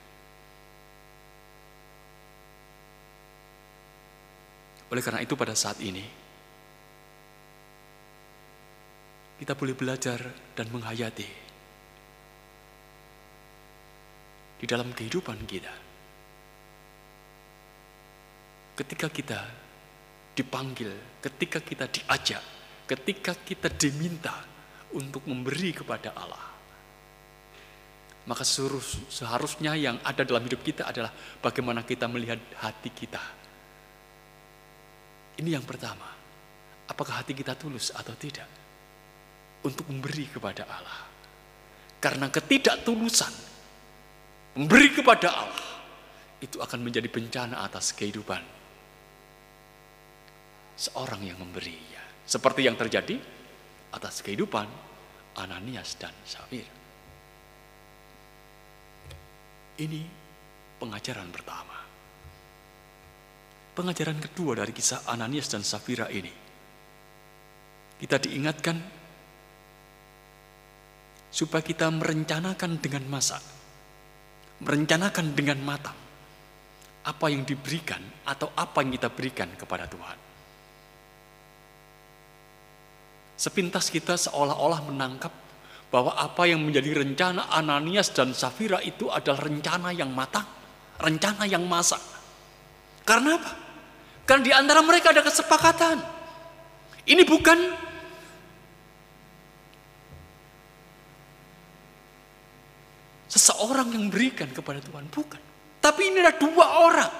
Oleh 4.90 5.02
karena 5.06 5.22
itu 5.22 5.38
pada 5.38 5.54
saat 5.54 5.78
ini, 5.86 6.02
kita 9.40 9.54
boleh 9.56 9.78
belajar 9.78 10.20
dan 10.58 10.68
menghayati 10.74 11.30
di 14.60 14.66
dalam 14.68 14.92
kehidupan 14.92 15.40
kita. 15.48 15.74
Ketika 18.76 19.08
kita 19.08 19.40
dipanggil, 20.36 21.20
ketika 21.24 21.64
kita 21.64 21.86
diajak, 21.88 22.44
ketika 22.90 23.38
kita 23.40 23.72
diminta 23.72 24.44
untuk 24.98 25.24
memberi 25.30 25.72
kepada 25.72 26.12
Allah. 26.18 26.46
Maka 28.28 28.44
seharusnya 28.46 29.74
yang 29.74 29.98
ada 30.06 30.22
dalam 30.22 30.44
hidup 30.46 30.62
kita 30.62 30.86
adalah 30.86 31.10
bagaimana 31.42 31.82
kita 31.88 32.06
melihat 32.06 32.38
hati 32.62 32.92
kita. 32.94 33.39
Ini 35.40 35.56
yang 35.56 35.64
pertama. 35.64 36.06
Apakah 36.92 37.24
hati 37.24 37.32
kita 37.32 37.56
tulus 37.56 37.96
atau 37.96 38.12
tidak? 38.20 38.50
Untuk 39.64 39.88
memberi 39.88 40.28
kepada 40.28 40.68
Allah. 40.68 41.08
Karena 42.00 42.28
ketidaktulusan 42.28 43.34
memberi 44.60 44.92
kepada 44.92 45.32
Allah 45.32 45.68
itu 46.40 46.60
akan 46.60 46.80
menjadi 46.80 47.08
bencana 47.12 47.64
atas 47.64 47.92
kehidupan 47.96 48.40
seorang 50.76 51.24
yang 51.24 51.40
memberi. 51.40 51.76
Seperti 52.24 52.68
yang 52.68 52.76
terjadi 52.80 53.20
atas 53.96 54.22
kehidupan 54.24 54.68
Ananias 55.40 55.96
dan 56.00 56.14
Safira. 56.24 56.78
Ini 59.80 60.02
pengajaran 60.80 61.32
pertama. 61.32 61.79
Pengajaran 63.80 64.20
kedua 64.20 64.60
dari 64.60 64.76
kisah 64.76 65.08
Ananias 65.08 65.48
dan 65.48 65.64
Safira 65.64 66.12
ini. 66.12 66.28
Kita 67.96 68.20
diingatkan 68.20 68.76
supaya 71.32 71.64
kita 71.64 71.88
merencanakan 71.88 72.76
dengan 72.84 73.08
masa, 73.08 73.40
merencanakan 74.68 75.32
dengan 75.32 75.64
matang 75.64 75.96
apa 77.08 77.26
yang 77.32 77.48
diberikan 77.48 78.04
atau 78.28 78.52
apa 78.52 78.84
yang 78.84 79.00
kita 79.00 79.16
berikan 79.16 79.48
kepada 79.56 79.88
Tuhan. 79.88 80.18
Sepintas 83.40 83.88
kita 83.88 84.20
seolah-olah 84.20 84.92
menangkap 84.92 85.32
bahwa 85.88 86.20
apa 86.20 86.52
yang 86.52 86.68
menjadi 86.68 87.00
rencana 87.00 87.48
Ananias 87.48 88.12
dan 88.12 88.36
Safira 88.36 88.84
itu 88.84 89.08
adalah 89.08 89.48
rencana 89.48 89.96
yang 89.96 90.12
matang, 90.12 90.44
rencana 91.00 91.48
yang 91.48 91.64
masak. 91.64 92.04
Karena 93.08 93.40
apa? 93.40 93.69
Karena 94.30 94.46
di 94.46 94.54
antara 94.54 94.86
mereka 94.86 95.10
ada 95.10 95.26
kesepakatan. 95.26 95.98
Ini 97.10 97.26
bukan 97.26 97.58
seseorang 103.26 103.90
yang 103.90 104.14
berikan 104.14 104.54
kepada 104.54 104.86
Tuhan, 104.86 105.10
bukan. 105.10 105.42
Tapi 105.82 106.14
ini 106.14 106.22
adalah 106.22 106.38
dua 106.38 106.66
orang. 106.78 107.12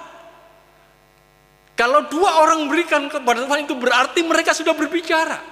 Kalau 1.74 2.06
dua 2.06 2.46
orang 2.46 2.70
berikan 2.70 3.10
kepada 3.10 3.42
Tuhan 3.42 3.66
itu 3.66 3.74
berarti 3.74 4.22
mereka 4.22 4.54
sudah 4.54 4.78
berbicara. 4.78 5.42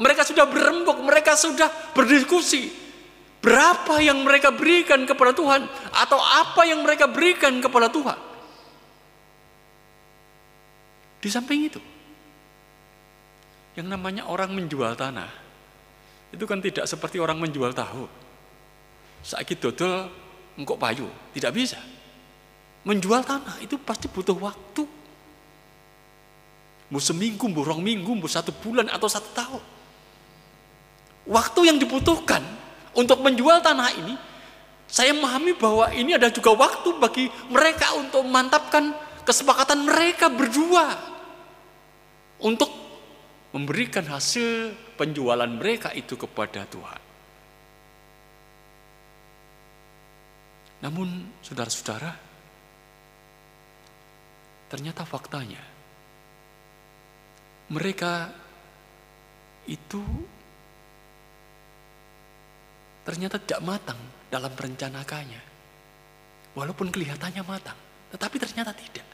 Mereka 0.00 0.24
sudah 0.24 0.48
berembuk, 0.48 0.96
mereka 1.04 1.36
sudah 1.36 1.68
berdiskusi. 1.92 2.72
Berapa 3.44 4.00
yang 4.00 4.24
mereka 4.24 4.48
berikan 4.48 5.04
kepada 5.04 5.36
Tuhan 5.36 5.68
atau 5.92 6.16
apa 6.16 6.64
yang 6.64 6.80
mereka 6.80 7.04
berikan 7.04 7.52
kepada 7.60 7.92
Tuhan. 7.92 8.31
Di 11.22 11.30
samping 11.30 11.70
itu, 11.70 11.78
yang 13.78 13.86
namanya 13.86 14.26
orang 14.26 14.50
menjual 14.50 14.98
tanah, 14.98 15.30
itu 16.34 16.44
kan 16.50 16.58
tidak 16.58 16.90
seperti 16.90 17.22
orang 17.22 17.38
menjual 17.38 17.70
tahu. 17.70 18.10
Sakit 19.22 19.62
dodol, 19.62 20.10
engkok 20.58 20.82
payu, 20.82 21.06
tidak 21.30 21.54
bisa. 21.54 21.78
Menjual 22.82 23.22
tanah 23.22 23.62
itu 23.62 23.78
pasti 23.78 24.10
butuh 24.10 24.34
waktu. 24.34 24.82
Mau 26.90 26.98
seminggu, 26.98 27.46
mau 27.46 27.62
rong 27.62 27.78
minggu, 27.78 28.18
mau 28.18 28.26
satu 28.26 28.50
bulan 28.50 28.90
atau 28.90 29.06
satu 29.06 29.30
tahun. 29.30 29.62
Waktu 31.30 31.70
yang 31.70 31.78
dibutuhkan 31.78 32.42
untuk 32.98 33.22
menjual 33.22 33.62
tanah 33.62 33.94
ini, 33.94 34.18
saya 34.90 35.14
memahami 35.14 35.54
bahwa 35.54 35.86
ini 35.94 36.18
ada 36.18 36.28
juga 36.34 36.50
waktu 36.52 36.98
bagi 36.98 37.30
mereka 37.46 37.94
untuk 37.94 38.26
memantapkan 38.26 38.90
kesepakatan 39.22 39.86
mereka 39.86 40.26
berdua 40.26 41.11
untuk 42.42 42.70
memberikan 43.52 44.06
hasil 44.08 44.74
penjualan 44.98 45.48
mereka 45.48 45.94
itu 45.94 46.18
kepada 46.18 46.66
Tuhan. 46.66 47.02
Namun, 50.82 51.38
saudara-saudara, 51.46 52.10
ternyata 54.66 55.04
faktanya 55.04 55.72
mereka 57.72 58.28
itu 59.64 60.02
ternyata 63.06 63.40
tidak 63.40 63.60
matang 63.64 64.00
dalam 64.28 64.52
merencanakannya. 64.52 65.42
Walaupun 66.52 66.92
kelihatannya 66.92 67.42
matang, 67.48 67.78
tetapi 68.12 68.36
ternyata 68.36 68.76
tidak. 68.76 69.06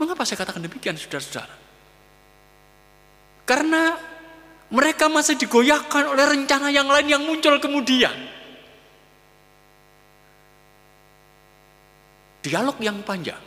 Mengapa 0.00 0.26
saya 0.26 0.42
katakan 0.42 0.64
demikian, 0.64 0.98
saudara-saudara? 0.98 1.54
Karena 3.44 3.94
mereka 4.74 5.06
masih 5.06 5.38
digoyahkan 5.38 6.10
oleh 6.10 6.24
rencana 6.24 6.72
yang 6.72 6.88
lain 6.90 7.06
yang 7.06 7.22
muncul 7.22 7.54
kemudian. 7.62 8.14
Dialog 12.44 12.76
yang 12.82 13.00
panjang 13.06 13.40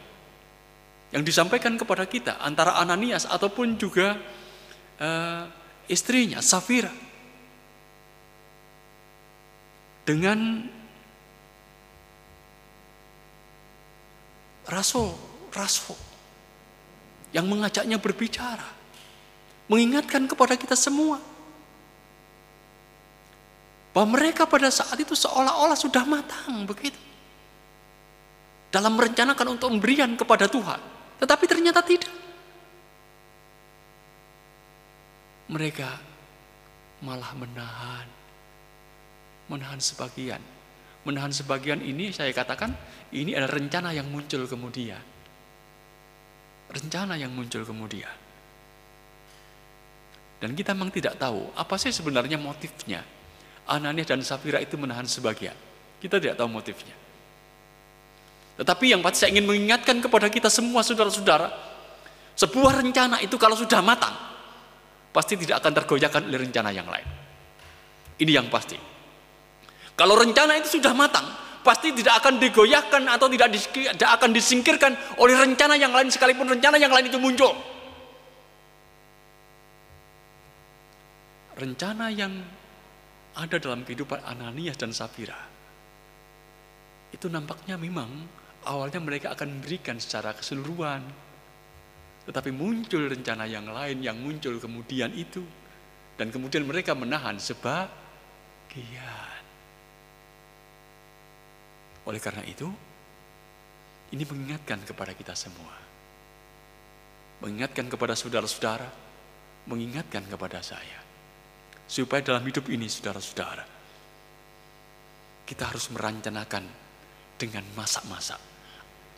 yang 1.14 1.24
disampaikan 1.24 1.80
kepada 1.80 2.04
kita 2.04 2.42
antara 2.44 2.76
Ananias 2.82 3.24
ataupun 3.24 3.80
juga 3.80 4.18
uh, 5.00 5.44
istrinya 5.88 6.44
Safira 6.44 6.92
dengan 10.04 10.68
rasul 14.68 15.16
rasul 15.56 16.07
yang 17.38 17.46
mengajaknya 17.46 18.02
berbicara 18.02 18.66
mengingatkan 19.70 20.26
kepada 20.26 20.58
kita 20.58 20.74
semua 20.74 21.22
bahwa 23.94 24.18
mereka 24.18 24.50
pada 24.50 24.74
saat 24.74 24.98
itu 24.98 25.14
seolah-olah 25.14 25.78
sudah 25.78 26.02
matang 26.02 26.66
begitu 26.66 26.98
dalam 28.68 28.94
merencanakan 29.00 29.58
untuk 29.58 29.70
memberikan 29.72 30.14
kepada 30.14 30.46
Tuhan. 30.46 30.80
Tetapi 31.18 31.44
ternyata 31.50 31.82
tidak. 31.82 32.14
Mereka 35.48 35.90
malah 37.02 37.32
menahan. 37.34 38.08
Menahan 39.48 39.80
sebagian. 39.80 40.44
Menahan 41.08 41.32
sebagian 41.32 41.80
ini 41.80 42.12
saya 42.12 42.36
katakan 42.36 42.76
ini 43.16 43.32
adalah 43.34 43.56
rencana 43.56 43.96
yang 43.96 44.12
muncul 44.12 44.44
kemudian. 44.44 45.00
Rencana 46.68 47.16
yang 47.16 47.32
muncul 47.32 47.64
kemudian. 47.64 48.12
Dan 50.38 50.54
kita 50.54 50.78
memang 50.78 50.94
tidak 50.94 51.18
tahu 51.18 51.50
apa 51.58 51.76
sih 51.82 51.90
sebenarnya 51.90 52.38
motifnya. 52.38 53.02
Ananias 53.68 54.08
dan 54.08 54.22
Safira 54.24 54.62
itu 54.62 54.80
menahan 54.80 55.04
sebagian. 55.10 55.56
Kita 55.98 56.22
tidak 56.22 56.38
tahu 56.40 56.48
motifnya. 56.48 56.96
Tetapi 58.58 58.86
yang 58.90 59.02
pasti 59.06 59.26
saya 59.26 59.30
ingin 59.38 59.46
mengingatkan 59.46 60.02
kepada 60.02 60.30
kita 60.34 60.50
semua 60.50 60.82
saudara-saudara, 60.82 61.52
sebuah 62.38 62.82
rencana 62.82 63.22
itu 63.22 63.38
kalau 63.38 63.58
sudah 63.58 63.82
matang, 63.82 64.14
pasti 65.14 65.38
tidak 65.38 65.62
akan 65.62 65.74
tergoyahkan 65.84 66.22
oleh 66.26 66.40
rencana 66.42 66.70
yang 66.74 66.90
lain. 66.90 67.06
Ini 68.18 68.32
yang 68.42 68.50
pasti. 68.50 68.78
Kalau 69.98 70.18
rencana 70.18 70.58
itu 70.58 70.78
sudah 70.78 70.94
matang, 70.94 71.26
pasti 71.68 71.92
tidak 71.92 72.24
akan 72.24 72.40
digoyahkan 72.40 73.04
atau 73.12 73.28
tidak, 73.28 73.52
tidak 73.76 74.12
akan 74.16 74.32
disingkirkan 74.32 74.96
oleh 75.20 75.36
rencana 75.36 75.76
yang 75.76 75.92
lain 75.92 76.08
sekalipun 76.08 76.48
rencana 76.48 76.80
yang 76.80 76.96
lain 76.96 77.12
itu 77.12 77.20
muncul. 77.20 77.52
Rencana 81.60 82.08
yang 82.08 82.32
ada 83.36 83.60
dalam 83.60 83.84
kehidupan 83.84 84.24
Ananias 84.24 84.80
dan 84.80 84.96
Safira 84.96 85.58
itu 87.12 87.28
nampaknya 87.32 87.76
memang 87.80 88.08
awalnya 88.68 89.00
mereka 89.00 89.32
akan 89.36 89.60
memberikan 89.60 89.96
secara 90.00 90.36
keseluruhan. 90.36 91.04
Tetapi 92.28 92.52
muncul 92.52 93.08
rencana 93.08 93.48
yang 93.48 93.72
lain 93.72 94.04
yang 94.04 94.20
muncul 94.20 94.60
kemudian 94.60 95.16
itu. 95.16 95.44
Dan 96.18 96.34
kemudian 96.34 96.66
mereka 96.68 96.98
menahan 96.98 97.40
sebagian. 97.40 99.27
Oleh 102.08 102.24
karena 102.24 102.40
itu, 102.48 102.72
ini 104.16 104.24
mengingatkan 104.24 104.80
kepada 104.88 105.12
kita 105.12 105.36
semua. 105.36 105.76
Mengingatkan 107.44 107.92
kepada 107.92 108.16
saudara-saudara, 108.16 108.88
mengingatkan 109.68 110.24
kepada 110.24 110.64
saya. 110.64 111.04
Supaya 111.84 112.24
dalam 112.24 112.48
hidup 112.48 112.72
ini 112.72 112.88
saudara-saudara, 112.88 113.68
kita 115.44 115.64
harus 115.68 115.92
merancanakan 115.92 116.64
dengan 117.36 117.64
masak-masak 117.76 118.40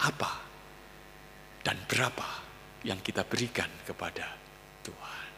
apa 0.01 0.31
dan 1.61 1.77
berapa 1.85 2.27
yang 2.85 3.01
kita 3.05 3.21
berikan 3.25 3.69
kepada 3.85 4.25
Tuhan. 4.85 5.29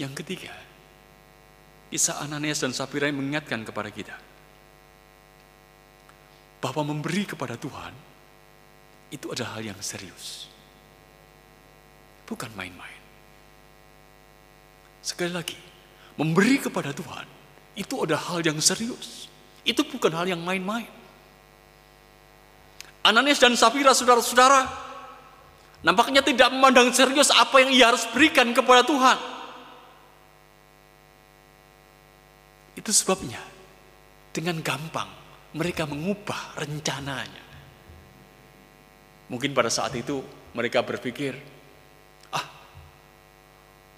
Yang 0.00 0.12
ketiga, 0.24 0.69
kisah 1.90 2.22
Ananias 2.22 2.62
dan 2.62 2.70
Sapira 2.70 3.10
yang 3.10 3.18
mengingatkan 3.18 3.66
kepada 3.66 3.90
kita 3.90 4.14
bahwa 6.62 6.94
memberi 6.94 7.26
kepada 7.26 7.58
Tuhan 7.58 7.90
itu 9.10 9.26
adalah 9.34 9.58
hal 9.58 9.74
yang 9.74 9.80
serius. 9.82 10.46
Bukan 12.30 12.54
main-main. 12.54 13.02
Sekali 15.02 15.34
lagi, 15.34 15.58
memberi 16.14 16.62
kepada 16.62 16.94
Tuhan 16.94 17.26
itu 17.74 17.94
adalah 18.06 18.22
hal 18.30 18.46
yang 18.46 18.62
serius. 18.62 19.26
Itu 19.66 19.82
bukan 19.82 20.14
hal 20.14 20.30
yang 20.30 20.38
main-main. 20.46 20.86
Ananias 23.02 23.40
dan 23.40 23.56
Safira 23.56 23.96
saudara-saudara 23.96 24.68
nampaknya 25.80 26.20
tidak 26.20 26.52
memandang 26.52 26.92
serius 26.92 27.32
apa 27.32 27.64
yang 27.64 27.70
ia 27.72 27.84
harus 27.90 28.04
berikan 28.12 28.52
kepada 28.52 28.84
Tuhan. 28.86 29.18
Itu 32.74 32.90
sebabnya 32.94 33.42
dengan 34.30 34.62
gampang 34.62 35.10
mereka 35.56 35.86
mengubah 35.86 36.58
rencananya. 36.58 37.44
Mungkin 39.30 39.54
pada 39.54 39.70
saat 39.70 39.94
itu 39.94 40.22
mereka 40.54 40.82
berpikir, 40.82 41.38
ah, 42.34 42.46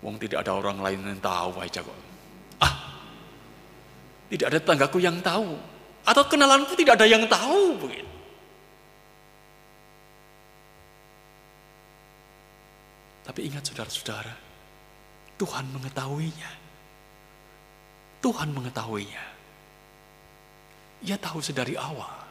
wong 0.04 0.20
tidak 0.20 0.44
ada 0.44 0.52
orang 0.56 0.80
lain 0.80 1.00
yang 1.04 1.20
tahu 1.20 1.56
aja 1.61 1.80
kok. 1.80 2.12
Tidak 4.32 4.48
ada 4.48 4.61
tanggaku 4.64 4.96
yang 4.96 5.20
tahu. 5.20 5.61
Atau 6.08 6.24
kenalanku 6.24 6.72
tidak 6.72 6.96
ada 6.96 7.04
yang 7.04 7.28
tahu. 7.28 7.76
Begitu. 7.85 8.08
Tapi 13.28 13.40
ingat 13.44 13.62
saudara-saudara, 13.68 14.32
Tuhan 15.37 15.68
mengetahuinya. 15.76 16.62
Tuhan 18.22 18.54
mengetahuinya. 18.54 19.24
Ia 21.02 21.18
tahu 21.18 21.42
sedari 21.42 21.74
awal 21.74 22.22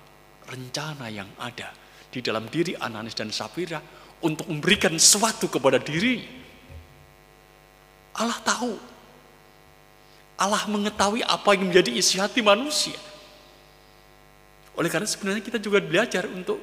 rencana 0.48 1.12
yang 1.12 1.28
ada 1.36 1.76
di 2.08 2.24
dalam 2.24 2.48
diri 2.48 2.74
Ananis 2.80 3.14
dan 3.14 3.30
Safira 3.36 3.84
untuk 4.24 4.48
memberikan 4.48 4.96
sesuatu 4.96 5.52
kepada 5.52 5.76
diri. 5.78 6.24
Allah 8.16 8.40
tahu 8.44 8.74
Allah 10.42 10.66
mengetahui 10.66 11.22
apa 11.22 11.54
yang 11.54 11.70
menjadi 11.70 11.94
isi 11.94 12.18
hati 12.18 12.42
manusia. 12.42 12.98
Oleh 14.74 14.90
karena 14.90 15.06
sebenarnya 15.06 15.46
kita 15.46 15.62
juga 15.62 15.78
belajar 15.78 16.26
untuk 16.26 16.58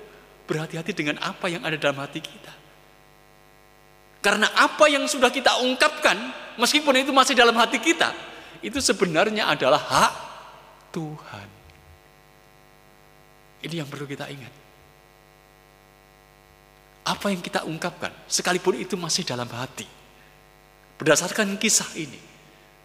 berhati-hati 0.51 0.91
dengan 0.97 1.23
apa 1.23 1.47
yang 1.47 1.63
ada 1.63 1.79
dalam 1.79 2.03
hati 2.03 2.19
kita. 2.19 2.53
Karena 4.19 4.51
apa 4.51 4.91
yang 4.91 5.07
sudah 5.07 5.31
kita 5.31 5.63
ungkapkan, 5.63 6.19
meskipun 6.59 7.07
itu 7.07 7.15
masih 7.15 7.39
dalam 7.39 7.55
hati 7.55 7.79
kita, 7.79 8.11
itu 8.63 8.79
sebenarnya 8.83 9.51
adalah 9.51 9.79
hak 9.79 10.13
Tuhan. 10.95 11.49
Ini 13.65 13.75
yang 13.83 13.89
perlu 13.91 14.07
kita 14.07 14.31
ingat. 14.31 14.55
Apa 17.09 17.33
yang 17.33 17.41
kita 17.41 17.65
ungkapkan, 17.65 18.13
sekalipun 18.29 18.77
itu 18.79 18.95
masih 18.95 19.25
dalam 19.25 19.49
hati. 19.49 19.89
Berdasarkan 21.01 21.57
kisah 21.57 21.89
ini, 21.97 22.21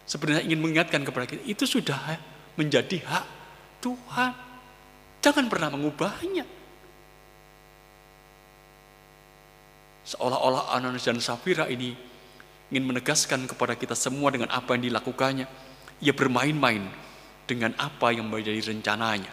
sebenarnya 0.08 0.48
ingin 0.48 0.58
mengingatkan 0.64 1.04
kepada 1.04 1.28
kita, 1.28 1.42
itu 1.44 1.68
sudah 1.68 2.16
menjadi 2.56 3.04
hak 3.04 3.26
Tuhan. 3.84 4.32
Jangan 5.20 5.46
pernah 5.52 5.68
mengubahnya. 5.72 6.46
Seolah-olah 10.04 10.76
Ananias 10.76 11.04
dan 11.08 11.16
Safira 11.16 11.64
ini 11.64 11.96
ingin 12.72 12.84
menegaskan 12.84 13.48
kepada 13.48 13.74
kita 13.74 13.96
semua 13.96 14.32
dengan 14.32 14.52
apa 14.52 14.76
yang 14.76 14.88
dilakukannya. 14.92 15.46
Ia 16.04 16.12
bermain-main 16.12 16.84
dengan 17.44 17.72
apa 17.76 18.12
yang 18.12 18.28
menjadi 18.28 18.72
rencananya. 18.72 19.32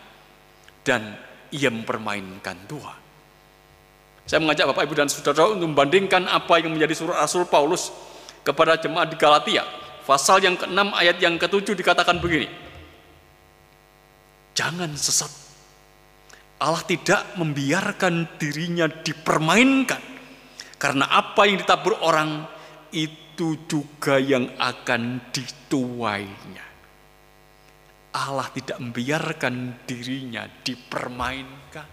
Dan 0.82 1.16
ia 1.52 1.70
mempermainkan 1.70 2.58
Tuhan. 2.66 3.00
Saya 4.26 4.40
mengajak 4.40 4.72
Bapak 4.72 4.88
Ibu 4.88 4.96
dan 4.96 5.10
Saudara 5.12 5.52
untuk 5.52 5.68
membandingkan 5.68 6.30
apa 6.30 6.62
yang 6.62 6.72
menjadi 6.72 6.94
surat 6.96 7.20
Rasul 7.22 7.46
Paulus 7.50 7.92
kepada 8.42 8.78
jemaat 8.80 9.12
di 9.12 9.18
Galatia 9.18 9.66
Pasal 10.02 10.42
yang 10.42 10.58
ke-6 10.58 10.92
ayat 10.98 11.18
yang 11.22 11.38
ke-7 11.38 11.78
dikatakan 11.78 12.18
begini. 12.18 12.50
Jangan 14.58 14.92
sesat 14.98 15.32
Allah 16.62 16.84
tidak 16.86 17.38
membiarkan 17.38 18.38
dirinya 18.38 18.92
dipermainkan. 18.92 20.02
Karena 20.76 21.06
apa 21.08 21.46
yang 21.46 21.62
ditabur 21.62 21.96
orang 22.02 22.44
itu 22.92 23.58
juga 23.68 24.20
yang 24.22 24.52
akan 24.60 25.32
dituainya. 25.32 26.66
Allah 28.12 28.48
tidak 28.52 28.78
membiarkan 28.84 29.88
dirinya 29.88 30.44
dipermainkan. 30.62 31.90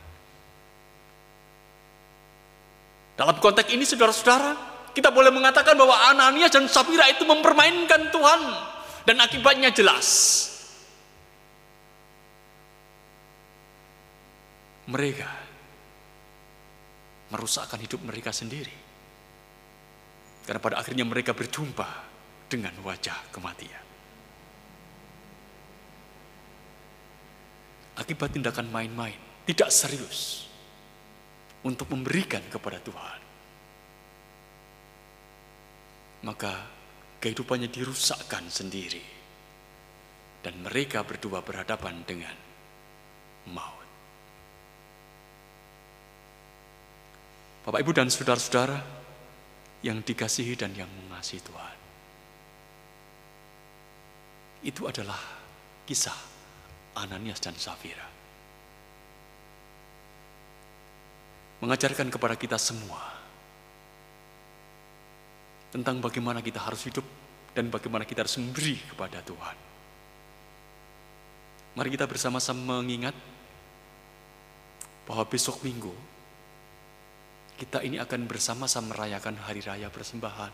Dalam 3.18 3.36
konteks 3.38 3.70
ini 3.70 3.86
saudara-saudara, 3.86 4.50
kita 4.94 5.10
boleh 5.14 5.30
mengatakan 5.30 5.78
bahwa 5.78 5.94
Ananias 6.10 6.50
dan 6.50 6.66
Safira 6.66 7.06
itu 7.10 7.22
mempermainkan 7.22 8.10
Tuhan 8.10 8.40
dan 9.06 9.16
akibatnya 9.22 9.70
jelas. 9.70 10.48
mereka 14.88 15.28
merusakkan 17.28 17.80
hidup 17.84 18.00
mereka 18.08 18.32
sendiri. 18.32 18.87
Karena 20.48 20.64
pada 20.64 20.80
akhirnya 20.80 21.04
mereka 21.04 21.36
berjumpa 21.36 21.84
dengan 22.48 22.72
wajah 22.80 23.28
kematian. 23.28 23.84
Akibat 28.00 28.32
tindakan 28.32 28.72
main-main, 28.72 29.44
tidak 29.44 29.68
serius 29.68 30.48
untuk 31.68 31.92
memberikan 31.92 32.40
kepada 32.48 32.80
Tuhan. 32.80 33.20
Maka 36.24 36.64
kehidupannya 37.20 37.68
dirusakkan 37.68 38.48
sendiri. 38.48 39.20
Dan 40.40 40.64
mereka 40.64 41.04
berdua 41.04 41.44
berhadapan 41.44 42.00
dengan 42.08 42.32
maut. 43.52 43.84
Bapak 47.68 47.84
Ibu 47.84 47.92
dan 47.92 48.08
saudara-saudara 48.08 48.97
yang 49.82 50.02
dikasihi 50.02 50.58
dan 50.58 50.74
yang 50.74 50.90
mengasihi 51.06 51.42
Tuhan. 51.42 51.76
Itu 54.66 54.90
adalah 54.90 55.18
kisah 55.86 56.18
Ananias 56.98 57.38
dan 57.38 57.54
Safira. 57.54 58.06
Mengajarkan 61.62 62.10
kepada 62.10 62.34
kita 62.38 62.58
semua 62.58 63.02
tentang 65.74 65.98
bagaimana 66.02 66.42
kita 66.42 66.62
harus 66.62 66.86
hidup 66.86 67.06
dan 67.54 67.70
bagaimana 67.70 68.06
kita 68.06 68.22
harus 68.26 68.38
memberi 68.38 68.78
kepada 68.78 69.22
Tuhan. 69.22 69.56
Mari 71.78 71.88
kita 71.94 72.10
bersama-sama 72.10 72.82
mengingat 72.82 73.14
bahwa 75.06 75.22
besok 75.26 75.62
minggu 75.62 75.94
kita 77.58 77.82
ini 77.82 77.98
akan 77.98 78.30
bersama-sama 78.30 78.94
merayakan 78.94 79.34
Hari 79.42 79.58
Raya 79.66 79.90
Persembahan 79.90 80.52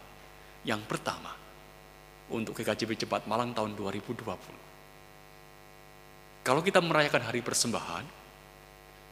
yang 0.64 0.80
pertama 0.88 1.36
untuk 2.32 2.56
GKJB 2.56 3.04
Cepat 3.04 3.28
Malang 3.28 3.52
tahun 3.52 3.76
2020. 3.76 4.24
Kalau 6.40 6.64
kita 6.64 6.80
merayakan 6.80 7.28
Hari 7.28 7.44
Persembahan 7.44 8.04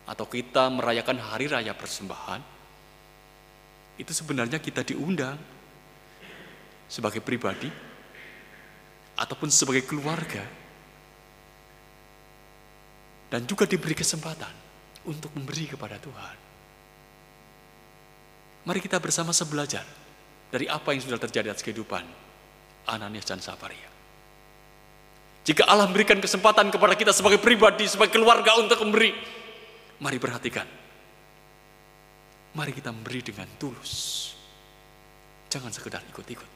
atau 0.09 0.25
kita 0.25 0.73
merayakan 0.73 1.21
Hari 1.21 1.53
Raya 1.53 1.77
Persembahan, 1.77 2.41
itu 4.01 4.13
sebenarnya 4.17 4.57
kita 4.57 4.81
diundang 4.89 5.37
sebagai 6.89 7.21
pribadi 7.21 7.69
ataupun 9.21 9.53
sebagai 9.53 9.85
keluarga 9.85 10.41
dan 13.29 13.45
juga 13.45 13.69
diberi 13.69 13.93
kesempatan 13.93 14.53
untuk 15.05 15.37
memberi 15.37 15.69
kepada 15.69 16.01
Tuhan. 16.01 16.42
Mari 18.63 18.79
kita 18.79 19.03
bersama-sama 19.03 19.59
belajar 19.59 19.83
dari 20.55 20.71
apa 20.71 20.95
yang 20.95 21.03
sudah 21.03 21.19
terjadi 21.19 21.51
atas 21.51 21.67
kehidupan 21.67 22.07
Ananias 22.87 23.27
dan 23.27 23.43
Safaria. 23.43 23.91
Jika 25.43 25.67
Allah 25.67 25.91
memberikan 25.91 26.23
kesempatan 26.23 26.71
kepada 26.71 26.95
kita 26.95 27.11
sebagai 27.11 27.43
pribadi, 27.43 27.91
sebagai 27.91 28.15
keluarga 28.15 28.55
untuk 28.63 28.79
memberi, 28.87 29.11
mari 29.99 30.23
perhatikan. 30.23 30.67
Mari 32.55 32.71
kita 32.71 32.95
memberi 32.95 33.21
dengan 33.27 33.51
tulus. 33.59 34.31
Jangan 35.51 35.75
sekedar 35.75 36.05
ikut-ikut. 36.15 36.51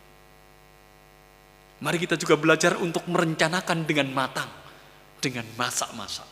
Mari 1.82 1.98
kita 1.98 2.14
juga 2.14 2.38
belajar 2.38 2.78
untuk 2.78 3.02
merencanakan 3.10 3.82
dengan 3.82 4.08
matang, 4.14 4.48
dengan 5.18 5.44
masak-masak. 5.58 6.28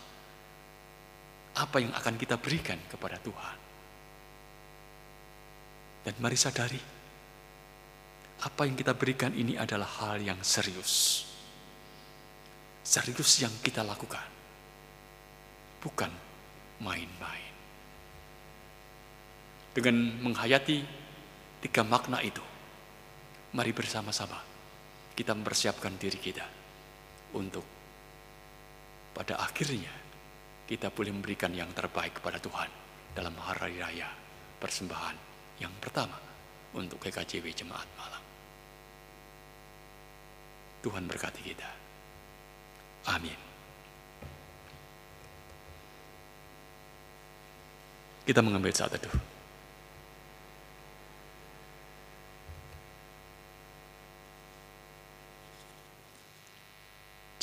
Apa 1.58 1.76
yang 1.82 1.90
akan 1.90 2.14
kita 2.14 2.38
berikan 2.38 2.78
kepada 2.86 3.18
Tuhan. 3.18 3.63
Dan 6.04 6.14
mari 6.20 6.36
sadari, 6.36 6.80
apa 8.44 8.62
yang 8.68 8.76
kita 8.76 8.92
berikan 8.92 9.32
ini 9.32 9.56
adalah 9.56 9.88
hal 10.04 10.20
yang 10.20 10.36
serius. 10.44 11.24
Serius 12.84 13.40
yang 13.40 13.52
kita 13.64 13.80
lakukan. 13.80 14.28
Bukan 15.80 16.12
main-main. 16.84 17.52
Dengan 19.72 19.96
menghayati 20.28 20.78
tiga 21.64 21.82
makna 21.88 22.20
itu, 22.20 22.44
mari 23.56 23.72
bersama-sama 23.72 24.38
kita 25.16 25.32
mempersiapkan 25.32 25.96
diri 25.96 26.20
kita 26.20 26.46
untuk 27.32 27.64
pada 29.16 29.40
akhirnya 29.40 29.90
kita 30.68 30.90
boleh 30.90 31.14
memberikan 31.14 31.54
yang 31.54 31.70
terbaik 31.70 32.18
kepada 32.18 32.42
Tuhan 32.42 32.70
dalam 33.14 33.34
hari 33.38 33.78
raya 33.78 34.10
persembahan 34.58 35.33
yang 35.62 35.72
pertama 35.78 36.18
untuk 36.74 36.98
GKJW 36.98 37.54
Jemaat 37.54 37.86
Malang. 37.94 38.24
Tuhan 40.82 41.06
berkati 41.08 41.40
kita. 41.40 41.70
Amin. 43.08 43.38
Kita 48.24 48.40
mengambil 48.40 48.72
saat 48.72 48.96
itu. 48.96 49.08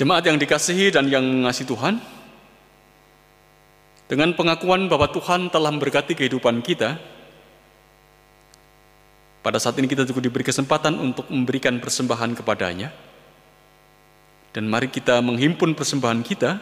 Jemaat 0.02 0.26
yang 0.26 0.42
dikasihi 0.42 0.90
dan 0.90 1.06
yang 1.14 1.22
mengasihi 1.22 1.70
Tuhan, 1.70 2.02
dengan 4.10 4.34
pengakuan 4.34 4.90
bahwa 4.90 5.06
Tuhan 5.14 5.54
telah 5.54 5.70
memberkati 5.70 6.18
kehidupan 6.18 6.66
kita, 6.66 6.98
pada 9.42 9.58
saat 9.58 9.74
ini 9.82 9.90
kita 9.90 10.06
juga 10.06 10.22
diberi 10.22 10.46
kesempatan 10.46 11.02
untuk 11.02 11.26
memberikan 11.34 11.82
persembahan 11.82 12.38
kepadanya. 12.38 12.94
Dan 14.54 14.70
mari 14.70 14.92
kita 14.92 15.18
menghimpun 15.24 15.74
persembahan 15.74 16.22
kita 16.22 16.62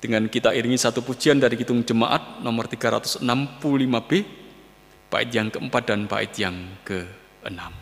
dengan 0.00 0.24
kita 0.32 0.56
iringi 0.56 0.80
satu 0.80 1.04
pujian 1.04 1.36
dari 1.36 1.60
Hitung 1.60 1.84
Jemaat 1.84 2.40
nomor 2.40 2.64
365B, 2.64 4.10
bait 5.12 5.28
yang 5.28 5.52
keempat 5.52 5.82
dan 5.84 6.08
bait 6.08 6.32
yang 6.40 6.56
keenam. 6.86 7.79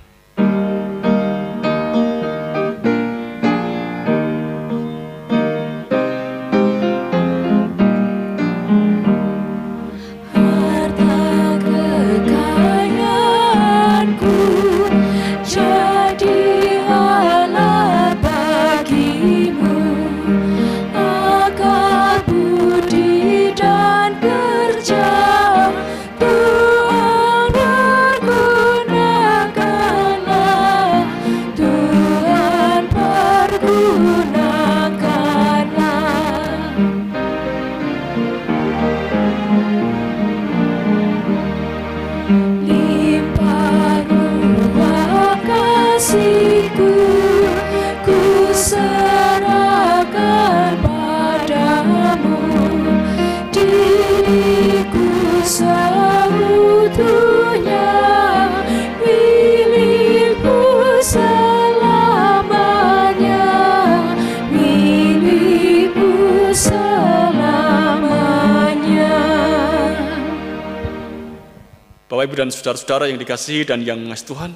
Saudara-saudara 72.79 73.11
yang 73.11 73.19
dikasihi 73.19 73.67
dan 73.67 73.83
yang 73.83 73.99
mengasihi 73.99 74.31
Tuhan, 74.31 74.55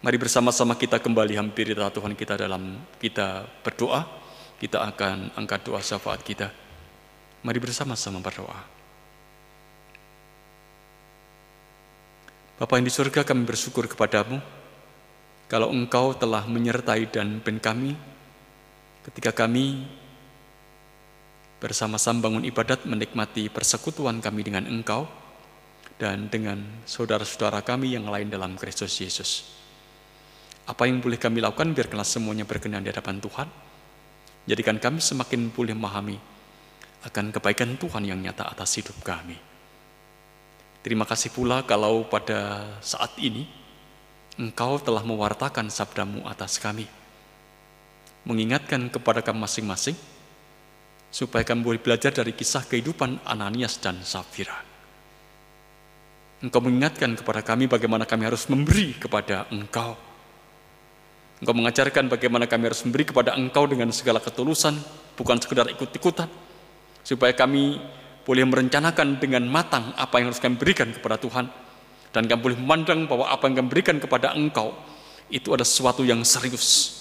mari 0.00 0.16
bersama-sama 0.16 0.72
kita 0.72 0.96
kembali 0.96 1.36
hampiri 1.36 1.76
Tuhan 1.76 2.16
kita 2.16 2.40
dalam 2.40 2.80
kita 2.96 3.44
berdoa. 3.60 4.08
Kita 4.56 4.80
akan 4.88 5.36
angkat 5.36 5.68
doa 5.68 5.80
syafaat 5.84 6.24
kita. 6.24 6.48
Mari 7.44 7.58
bersama-sama 7.60 8.24
berdoa. 8.24 8.60
Bapa 12.56 12.72
yang 12.76 12.88
di 12.88 12.92
surga 12.92 13.24
kami 13.24 13.44
bersyukur 13.48 13.88
kepadamu 13.88 14.40
kalau 15.48 15.72
engkau 15.72 16.12
telah 16.12 16.44
menyertai 16.44 17.08
dan 17.08 17.40
ben 17.40 17.56
kami 17.56 17.96
ketika 19.08 19.32
kami 19.44 19.88
bersama-sama 21.56 22.28
bangun 22.28 22.44
ibadat 22.44 22.84
menikmati 22.84 23.48
persekutuan 23.48 24.20
kami 24.20 24.44
dengan 24.44 24.68
engkau 24.68 25.08
dan 26.00 26.32
dengan 26.32 26.56
saudara-saudara 26.88 27.60
kami 27.60 27.92
yang 27.92 28.08
lain 28.08 28.32
dalam 28.32 28.56
Kristus 28.56 28.96
Yesus. 29.04 29.52
Apa 30.64 30.88
yang 30.88 31.04
boleh 31.04 31.20
kami 31.20 31.44
lakukan 31.44 31.76
biarkanlah 31.76 32.08
semuanya 32.08 32.48
berkenan 32.48 32.80
di 32.80 32.88
hadapan 32.88 33.20
Tuhan. 33.20 33.48
Jadikan 34.48 34.80
kami 34.80 35.04
semakin 35.04 35.52
boleh 35.52 35.76
memahami 35.76 36.16
akan 37.04 37.36
kebaikan 37.36 37.76
Tuhan 37.76 38.08
yang 38.08 38.16
nyata 38.16 38.48
atas 38.48 38.80
hidup 38.80 38.96
kami. 39.04 39.36
Terima 40.80 41.04
kasih 41.04 41.36
pula 41.36 41.60
kalau 41.68 42.08
pada 42.08 42.64
saat 42.80 43.12
ini 43.20 43.44
Engkau 44.40 44.80
telah 44.80 45.04
mewartakan 45.04 45.68
sabdamu 45.68 46.24
atas 46.24 46.56
kami. 46.56 46.88
Mengingatkan 48.24 48.88
kepada 48.88 49.20
kami 49.20 49.44
masing-masing, 49.44 49.96
supaya 51.12 51.44
kami 51.44 51.60
boleh 51.60 51.80
belajar 51.82 52.08
dari 52.08 52.32
kisah 52.32 52.64
kehidupan 52.64 53.20
Ananias 53.28 53.76
dan 53.76 54.00
Safira 54.00 54.69
Engkau 56.40 56.64
mengingatkan 56.64 57.12
kepada 57.20 57.44
kami 57.44 57.68
bagaimana 57.68 58.08
kami 58.08 58.24
harus 58.24 58.48
memberi 58.48 58.96
kepada 58.96 59.44
Engkau. 59.52 59.92
Engkau 61.44 61.52
mengajarkan 61.52 62.08
bagaimana 62.08 62.48
kami 62.48 62.72
harus 62.72 62.80
memberi 62.88 63.04
kepada 63.04 63.36
Engkau 63.36 63.68
dengan 63.68 63.92
segala 63.92 64.24
ketulusan, 64.24 64.80
bukan 65.20 65.36
sekedar 65.36 65.68
ikut-ikutan, 65.68 66.32
supaya 67.04 67.36
kami 67.36 67.76
boleh 68.24 68.48
merencanakan 68.48 69.20
dengan 69.20 69.44
matang 69.52 69.92
apa 70.00 70.16
yang 70.16 70.32
harus 70.32 70.40
kami 70.40 70.56
berikan 70.56 70.88
kepada 70.88 71.20
Tuhan, 71.20 71.44
dan 72.08 72.24
kami 72.24 72.40
boleh 72.40 72.56
memandang 72.56 73.04
bahwa 73.04 73.28
apa 73.28 73.44
yang 73.44 73.60
kami 73.60 73.68
berikan 73.68 74.00
kepada 74.00 74.32
Engkau 74.32 74.72
itu 75.28 75.52
ada 75.52 75.64
sesuatu 75.64 76.00
yang 76.08 76.24
serius 76.24 76.96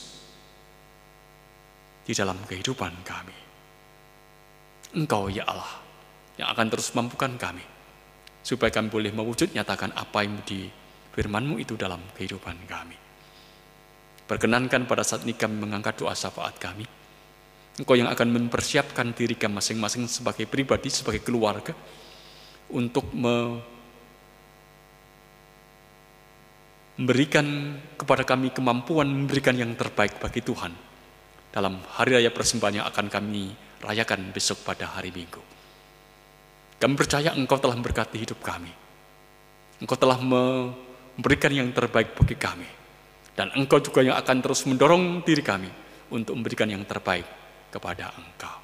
di 2.03 2.11
dalam 2.11 2.35
kehidupan 2.43 2.91
kami. 3.07 3.37
Engkau 4.99 5.31
ya 5.31 5.47
Allah 5.47 5.79
yang 6.35 6.51
akan 6.51 6.67
terus 6.67 6.91
mampukan 6.91 7.39
kami 7.39 7.78
supaya 8.39 8.71
kami 8.71 8.87
boleh 8.87 9.11
mewujud 9.11 9.51
nyatakan 9.51 9.91
apa 9.93 10.23
yang 10.23 10.39
di 10.47 10.69
firmanmu 11.13 11.59
itu 11.59 11.75
dalam 11.75 11.99
kehidupan 12.15 12.55
kami. 12.65 12.97
Perkenankan 14.29 14.85
pada 14.85 15.01
saat 15.01 15.25
ini 15.25 15.33
kami 15.33 15.57
mengangkat 15.57 15.97
doa 15.99 16.13
syafaat 16.13 16.55
kami. 16.61 16.85
Engkau 17.79 17.95
yang 17.95 18.11
akan 18.11 18.27
mempersiapkan 18.35 19.15
diri 19.15 19.33
kami 19.39 19.57
masing-masing 19.57 20.05
sebagai 20.05 20.45
pribadi, 20.45 20.91
sebagai 20.91 21.23
keluarga, 21.23 21.73
untuk 22.69 23.09
memberikan 26.99 27.47
kepada 27.97 28.21
kami 28.27 28.53
kemampuan 28.53 29.09
memberikan 29.09 29.57
yang 29.57 29.73
terbaik 29.73 30.21
bagi 30.21 30.45
Tuhan 30.45 30.75
dalam 31.49 31.81
hari 31.97 32.21
raya 32.21 32.29
persembahan 32.29 32.83
yang 32.83 32.87
akan 32.87 33.09
kami 33.09 33.49
rayakan 33.81 34.29
besok 34.29 34.61
pada 34.61 34.85
hari 34.93 35.09
Minggu. 35.09 35.58
Kami 36.79 36.95
percaya 36.95 37.35
Engkau 37.35 37.59
telah 37.59 37.75
memberkati 37.75 38.15
hidup 38.15 38.39
kami. 38.39 38.71
Engkau 39.83 39.99
telah 39.99 40.15
memberikan 40.23 41.51
yang 41.51 41.67
terbaik 41.75 42.15
bagi 42.15 42.39
kami. 42.39 42.67
Dan 43.35 43.51
Engkau 43.55 43.83
juga 43.83 43.99
yang 43.99 44.15
akan 44.15 44.37
terus 44.39 44.63
mendorong 44.63 45.23
diri 45.27 45.43
kami 45.43 45.67
untuk 46.11 46.39
memberikan 46.39 46.71
yang 46.71 46.87
terbaik 46.87 47.27
kepada 47.67 48.15
Engkau. 48.15 48.57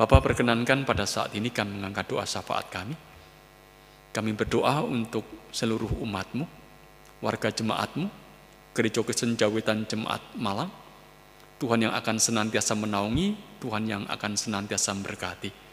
Bapak 0.00 0.32
perkenankan 0.32 0.88
pada 0.88 1.04
saat 1.04 1.36
ini 1.36 1.52
kami 1.52 1.76
mengangkat 1.76 2.08
doa 2.08 2.24
syafaat 2.24 2.72
kami. 2.72 2.96
Kami 4.10 4.30
berdoa 4.32 4.80
untuk 4.80 5.52
seluruh 5.52 5.92
umatmu, 6.00 6.48
warga 7.20 7.52
jemaatmu, 7.52 8.08
gereja 8.72 9.04
Kristen 9.04 9.36
Jawitan 9.36 9.84
Jemaat 9.84 10.24
Malang, 10.40 10.72
Tuhan 11.60 11.84
yang 11.84 11.92
akan 11.92 12.16
senantiasa 12.16 12.72
menaungi, 12.80 13.60
Tuhan 13.60 13.84
yang 13.84 14.02
akan 14.08 14.32
senantiasa 14.40 14.96
memberkati. 14.96 15.69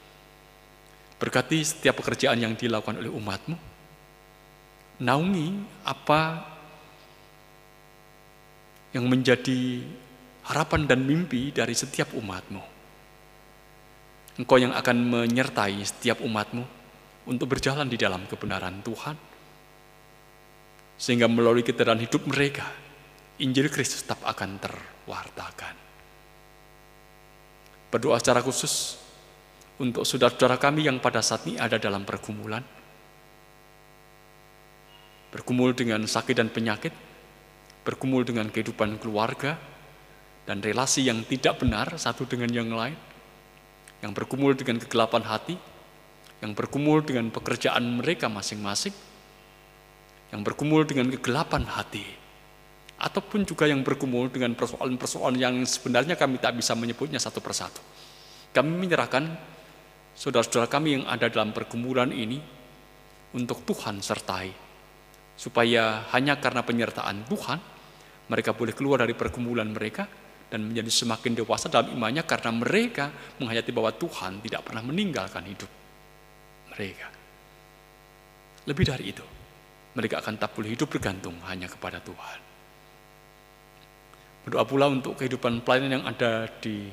Berkati 1.18 1.66
setiap 1.66 1.98
pekerjaan 1.98 2.38
yang 2.38 2.54
dilakukan 2.54 3.02
oleh 3.02 3.10
umatmu. 3.10 3.58
Naungi 5.02 5.50
apa 5.86 6.42
yang 8.94 9.06
menjadi 9.10 9.82
harapan 10.48 10.90
dan 10.90 11.04
mimpi 11.04 11.54
dari 11.54 11.74
setiap 11.74 12.14
umatmu. 12.14 12.64
Engkau 14.38 14.58
yang 14.62 14.74
akan 14.74 14.98
menyertai 15.02 15.82
setiap 15.82 16.22
umatmu 16.22 16.62
untuk 17.26 17.50
berjalan 17.50 17.90
di 17.90 17.98
dalam 17.98 18.30
kebenaran 18.30 18.80
Tuhan. 18.86 19.18
Sehingga 20.98 21.30
melalui 21.30 21.62
keterangan 21.62 22.02
hidup 22.02 22.26
mereka, 22.26 22.66
Injil 23.42 23.70
Kristus 23.70 24.02
tetap 24.02 24.22
akan 24.26 24.58
terwartakan. 24.58 25.76
Berdoa 27.94 28.18
secara 28.18 28.42
khusus 28.42 28.98
untuk 29.78 30.04
saudara-saudara 30.10 30.58
kami 30.58 30.90
yang 30.90 30.98
pada 30.98 31.22
saat 31.22 31.46
ini 31.46 31.62
ada 31.62 31.78
dalam 31.78 32.02
pergumulan. 32.02 32.66
Bergumul 35.30 35.78
dengan 35.78 36.02
sakit 36.02 36.34
dan 36.34 36.50
penyakit, 36.50 36.90
bergumul 37.86 38.26
dengan 38.26 38.50
kehidupan 38.50 38.98
keluarga, 38.98 39.54
dan 40.48 40.64
relasi 40.64 41.06
yang 41.06 41.22
tidak 41.28 41.62
benar 41.62 41.94
satu 42.00 42.26
dengan 42.26 42.50
yang 42.50 42.72
lain, 42.74 42.96
yang 44.02 44.16
bergumul 44.16 44.56
dengan 44.58 44.82
kegelapan 44.82 45.22
hati, 45.28 45.60
yang 46.42 46.56
bergumul 46.58 47.04
dengan 47.06 47.30
pekerjaan 47.30 48.02
mereka 48.02 48.32
masing-masing, 48.32 48.96
yang 50.34 50.42
bergumul 50.42 50.88
dengan 50.90 51.12
kegelapan 51.14 51.68
hati, 51.70 52.02
ataupun 52.98 53.46
juga 53.46 53.70
yang 53.70 53.86
bergumul 53.86 54.32
dengan 54.34 54.58
persoalan-persoalan 54.58 55.38
yang 55.38 55.56
sebenarnya 55.68 56.18
kami 56.18 56.42
tak 56.42 56.58
bisa 56.58 56.74
menyebutnya 56.74 57.22
satu 57.22 57.44
persatu. 57.44 57.84
Kami 58.56 58.74
menyerahkan 58.74 59.57
saudara-saudara 60.18 60.66
kami 60.66 60.98
yang 60.98 61.04
ada 61.06 61.30
dalam 61.30 61.54
pergumulan 61.54 62.10
ini 62.10 62.42
untuk 63.38 63.62
Tuhan 63.70 64.02
sertai. 64.02 64.50
Supaya 65.38 66.10
hanya 66.18 66.42
karena 66.42 66.66
penyertaan 66.66 67.30
Tuhan, 67.30 67.60
mereka 68.34 68.58
boleh 68.58 68.74
keluar 68.74 69.06
dari 69.06 69.14
pergumulan 69.14 69.70
mereka 69.70 70.10
dan 70.50 70.66
menjadi 70.66 70.90
semakin 70.90 71.38
dewasa 71.38 71.70
dalam 71.70 71.94
imannya 71.94 72.26
karena 72.26 72.50
mereka 72.50 73.06
menghayati 73.38 73.70
bahwa 73.70 73.94
Tuhan 73.94 74.42
tidak 74.42 74.66
pernah 74.66 74.82
meninggalkan 74.82 75.46
hidup 75.46 75.70
mereka. 76.74 77.08
Lebih 78.66 78.86
dari 78.90 79.06
itu, 79.14 79.26
mereka 79.94 80.26
akan 80.26 80.42
tak 80.42 80.58
boleh 80.58 80.74
hidup 80.74 80.90
bergantung 80.90 81.38
hanya 81.46 81.70
kepada 81.70 82.02
Tuhan. 82.02 82.40
Berdoa 84.50 84.66
pula 84.66 84.90
untuk 84.90 85.14
kehidupan 85.22 85.62
pelayanan 85.62 86.02
yang 86.02 86.06
ada 86.10 86.50
di 86.50 86.90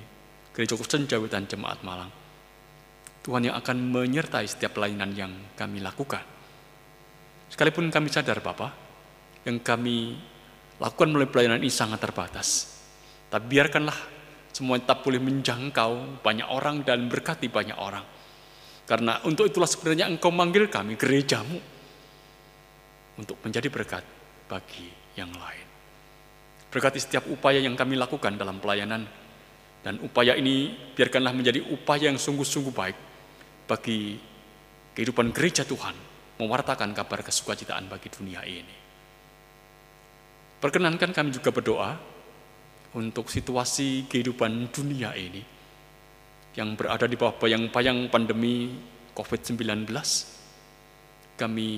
Gereja 0.52 0.76
Kristen 0.76 1.08
Jawitan 1.08 1.48
Jemaat 1.48 1.80
Malang 1.80 2.23
Tuhan 3.24 3.48
yang 3.48 3.56
akan 3.56 3.76
menyertai 3.88 4.44
setiap 4.44 4.76
pelayanan 4.76 5.10
yang 5.16 5.32
kami 5.56 5.80
lakukan. 5.80 6.20
Sekalipun 7.48 7.88
kami 7.88 8.12
sadar 8.12 8.44
Bapak, 8.44 8.72
yang 9.48 9.64
kami 9.64 10.12
lakukan 10.76 11.08
melalui 11.08 11.32
pelayanan 11.32 11.64
ini 11.64 11.72
sangat 11.72 12.04
terbatas. 12.04 12.76
Tapi 13.32 13.44
biarkanlah 13.48 13.96
semua 14.52 14.76
tetap 14.76 15.00
boleh 15.00 15.24
menjangkau 15.24 16.20
banyak 16.20 16.48
orang 16.52 16.84
dan 16.84 17.08
berkati 17.08 17.48
banyak 17.48 17.80
orang. 17.80 18.04
Karena 18.84 19.24
untuk 19.24 19.48
itulah 19.48 19.66
sebenarnya 19.66 20.04
engkau 20.12 20.28
manggil 20.28 20.68
kami, 20.68 21.00
gerejamu, 21.00 21.56
untuk 23.16 23.40
menjadi 23.40 23.72
berkat 23.72 24.04
bagi 24.44 24.92
yang 25.16 25.32
lain. 25.32 25.66
Berkati 26.68 27.00
setiap 27.00 27.24
upaya 27.32 27.62
yang 27.62 27.72
kami 27.72 27.96
lakukan 27.96 28.36
dalam 28.36 28.60
pelayanan, 28.60 29.08
dan 29.80 29.94
upaya 30.04 30.36
ini 30.36 30.76
biarkanlah 30.92 31.32
menjadi 31.32 31.64
upaya 31.72 32.12
yang 32.12 32.20
sungguh-sungguh 32.20 32.74
baik, 32.74 32.96
bagi 33.64 34.20
kehidupan 34.94 35.32
gereja 35.32 35.64
Tuhan 35.64 35.96
mewartakan 36.38 36.90
kabar 36.92 37.22
kesukacitaan 37.22 37.86
bagi 37.86 38.08
dunia 38.10 38.42
ini. 38.44 38.76
Perkenankan 40.60 41.12
kami 41.12 41.30
juga 41.30 41.52
berdoa 41.52 41.92
untuk 42.96 43.28
situasi 43.28 44.08
kehidupan 44.08 44.72
dunia 44.72 45.12
ini 45.12 45.42
yang 46.54 46.78
berada 46.78 47.04
di 47.10 47.18
bawah 47.18 47.36
bayang-bayang 47.36 48.08
pandemi 48.08 48.70
COVID-19. 49.12 49.90
Kami 51.34 51.70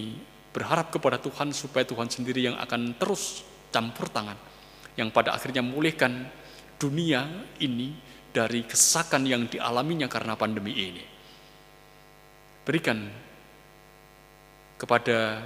berharap 0.53 0.93
kepada 0.93 1.16
Tuhan 1.16 1.53
supaya 1.57 1.84
Tuhan 1.89 2.12
sendiri 2.12 2.45
yang 2.45 2.57
akan 2.61 3.01
terus 3.01 3.45
campur 3.72 4.12
tangan, 4.12 4.37
yang 4.97 5.09
pada 5.09 5.32
akhirnya 5.32 5.64
memulihkan 5.64 6.28
dunia 6.76 7.24
ini 7.61 7.97
dari 8.32 8.68
kesakan 8.68 9.24
yang 9.24 9.49
dialaminya 9.49 10.09
karena 10.12 10.37
pandemi 10.37 10.76
ini. 10.76 11.16
Berikan 12.67 13.07
kepada 14.75 15.39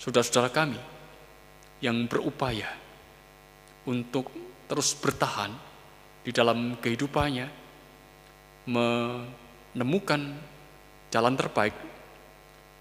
saudara-saudara 0.00 0.48
kami 0.48 0.80
yang 1.84 2.08
berupaya 2.08 2.72
untuk 3.84 4.32
terus 4.66 4.96
bertahan 4.96 5.52
di 6.24 6.32
dalam 6.32 6.80
kehidupannya, 6.80 7.46
menemukan 8.66 10.20
jalan 11.12 11.34
terbaik 11.38 11.76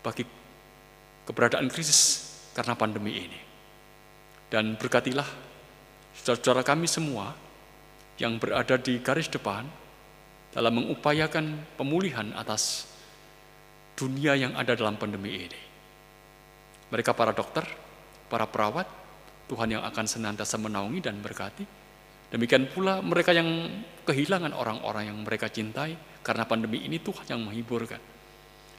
bagi 0.01 0.23
keberadaan 1.27 1.69
krisis 1.69 2.31
karena 2.55 2.73
pandemi 2.73 3.11
ini. 3.13 3.39
Dan 4.49 4.79
berkatilah 4.79 5.27
saudara-saudara 6.15 6.63
kami 6.63 6.87
semua 6.87 7.35
yang 8.17 8.39
berada 8.39 8.79
di 8.79 9.03
garis 9.03 9.27
depan 9.27 9.67
dalam 10.55 10.79
mengupayakan 10.79 11.75
pemulihan 11.75 12.31
atas 12.31 12.87
dunia 13.99 14.39
yang 14.39 14.55
ada 14.55 14.71
dalam 14.71 14.95
pandemi 14.95 15.35
ini. 15.35 15.61
Mereka 16.95 17.11
para 17.11 17.35
dokter, 17.35 17.67
para 18.31 18.47
perawat, 18.47 18.87
Tuhan 19.51 19.75
yang 19.75 19.83
akan 19.83 20.05
senantiasa 20.07 20.55
menaungi 20.55 21.03
dan 21.03 21.19
berkati. 21.19 21.67
Demikian 22.31 22.71
pula 22.71 23.03
mereka 23.03 23.35
yang 23.35 23.67
kehilangan 24.07 24.55
orang-orang 24.55 25.11
yang 25.11 25.19
mereka 25.21 25.51
cintai 25.51 25.93
karena 26.23 26.47
pandemi 26.47 26.87
ini 26.87 27.03
Tuhan 27.03 27.35
yang 27.35 27.41
menghiburkan. 27.43 27.99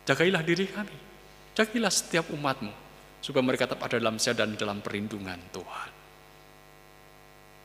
Jagailah 0.09 0.43
diri 0.43 0.66
kami, 0.66 0.97
jagailah 1.55 1.93
setiap 1.93 2.33
umatmu, 2.33 2.72
supaya 3.20 3.45
mereka 3.45 3.68
tetap 3.68 3.85
ada 3.85 4.01
dalam 4.01 4.16
sehat 4.16 4.41
dan 4.41 4.57
dalam 4.57 4.81
perlindungan 4.81 5.39
Tuhan. 5.53 5.91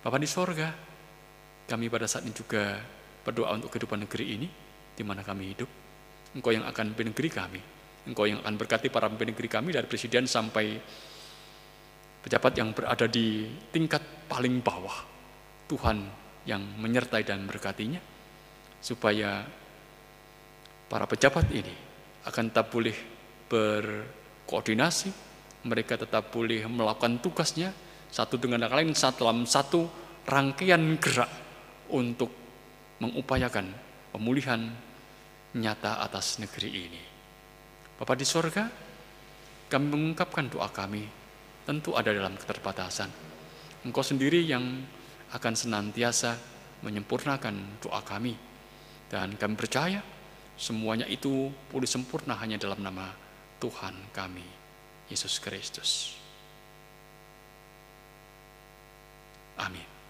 Bapak 0.02 0.20
di 0.22 0.30
sorga, 0.30 0.70
kami 1.70 1.86
pada 1.90 2.10
saat 2.10 2.26
ini 2.26 2.34
juga 2.34 2.82
berdoa 3.22 3.54
untuk 3.56 3.70
kehidupan 3.74 4.06
negeri 4.06 4.26
ini, 4.38 4.48
di 4.98 5.04
mana 5.06 5.22
kami 5.22 5.54
hidup. 5.54 5.70
Engkau 6.38 6.52
yang 6.52 6.66
akan 6.66 6.92
memimpin 6.92 7.08
negeri 7.14 7.30
kami. 7.30 7.62
Engkau 8.08 8.26
yang 8.26 8.42
akan 8.42 8.56
berkati 8.58 8.90
para 8.90 9.06
pemimpin 9.12 9.36
negeri 9.36 9.50
kami 9.52 9.70
dari 9.76 9.86
presiden 9.86 10.26
sampai 10.26 10.80
pejabat 12.22 12.54
yang 12.58 12.74
berada 12.74 13.06
di 13.06 13.46
tingkat 13.70 14.02
paling 14.30 14.62
bawah. 14.62 15.10
Tuhan 15.70 15.98
yang 16.50 16.62
menyertai 16.82 17.24
dan 17.24 17.46
berkatinya, 17.46 18.02
supaya 18.82 19.46
para 20.90 21.06
pejabat 21.06 21.48
ini 21.54 21.76
akan 22.26 22.50
tetap 22.50 22.68
boleh 22.74 22.98
berkoordinasi, 23.48 25.10
mereka 25.70 25.96
tetap 26.02 26.34
boleh 26.34 26.66
melakukan 26.66 27.22
tugasnya 27.22 27.70
satu 28.10 28.36
dengan 28.42 28.66
yang 28.66 28.74
lain 28.74 28.92
dalam 28.92 29.46
satu 29.46 29.88
rangkaian 30.28 30.82
gerak 30.98 31.32
untuk 31.94 32.41
mengupayakan 33.02 33.66
pemulihan 34.14 34.70
nyata 35.58 36.06
atas 36.06 36.38
negeri 36.38 36.70
ini. 36.70 37.02
Bapak 37.98 38.16
di 38.16 38.26
sorga, 38.26 38.70
kami 39.68 39.86
mengungkapkan 39.90 40.48
doa 40.54 40.70
kami, 40.70 41.04
tentu 41.66 41.98
ada 41.98 42.14
dalam 42.14 42.38
keterbatasan. 42.38 43.10
Engkau 43.82 44.06
sendiri 44.06 44.46
yang 44.46 44.86
akan 45.34 45.54
senantiasa 45.58 46.38
menyempurnakan 46.86 47.82
doa 47.82 48.02
kami. 48.06 48.38
Dan 49.10 49.36
kami 49.36 49.54
percaya 49.60 50.00
semuanya 50.56 51.10
itu 51.10 51.52
pulih 51.68 51.90
sempurna 51.90 52.38
hanya 52.40 52.56
dalam 52.56 52.80
nama 52.80 53.12
Tuhan 53.60 54.14
kami, 54.16 54.46
Yesus 55.10 55.42
Kristus. 55.42 56.16
Amin. 59.60 60.01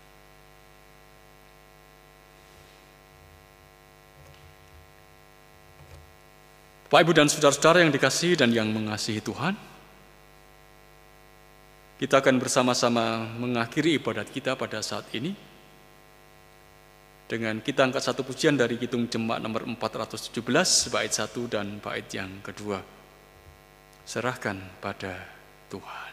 Bapak, 6.92 7.08
Ibu, 7.08 7.14
dan 7.16 7.32
saudara-saudara 7.32 7.88
yang 7.88 7.96
dikasihi 7.96 8.36
dan 8.36 8.52
yang 8.52 8.68
mengasihi 8.68 9.24
Tuhan, 9.24 9.56
kita 12.04 12.20
akan 12.20 12.36
bersama-sama 12.36 13.32
mengakhiri 13.39 13.96
ibadat 13.96 14.28
kita 14.28 14.60
pada 14.60 14.84
saat 14.84 15.08
ini 15.16 15.32
dengan 17.32 17.64
kita 17.64 17.88
angkat 17.88 18.04
satu 18.04 18.28
pujian 18.28 18.60
dari 18.60 18.76
Kitung 18.76 19.08
Jemaat 19.08 19.39
nomor 19.39 19.64
417, 19.64 20.92
bait 20.92 21.16
satu 21.16 21.48
dan 21.48 21.80
bait 21.80 22.12
yang 22.12 22.44
kedua. 22.44 22.84
Serahkan 24.04 24.60
pada 24.84 25.16
Tuhan. 25.72 26.11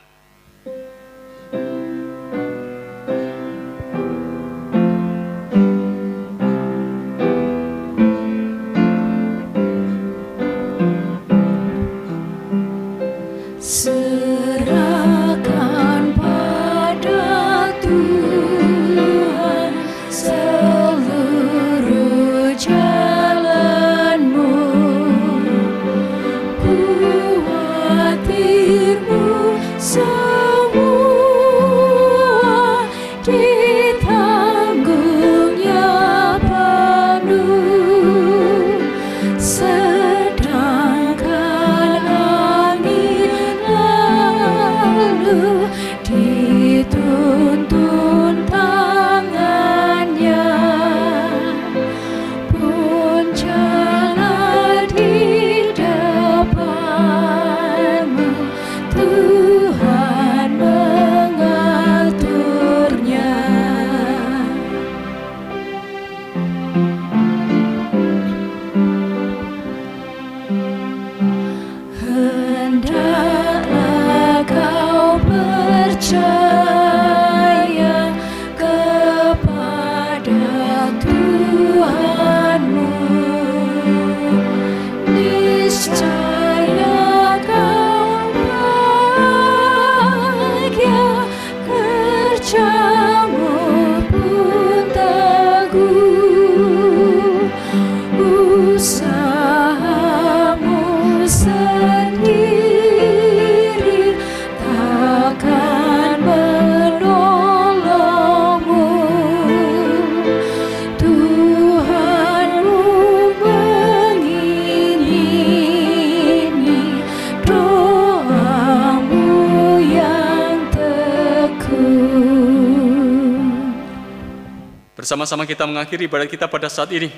Bersama-sama 125.08 125.48
kita 125.48 125.64
mengakhiri 125.64 126.04
ibadat 126.04 126.28
kita 126.28 126.52
pada 126.52 126.68
saat 126.68 126.92
ini. 126.92 127.08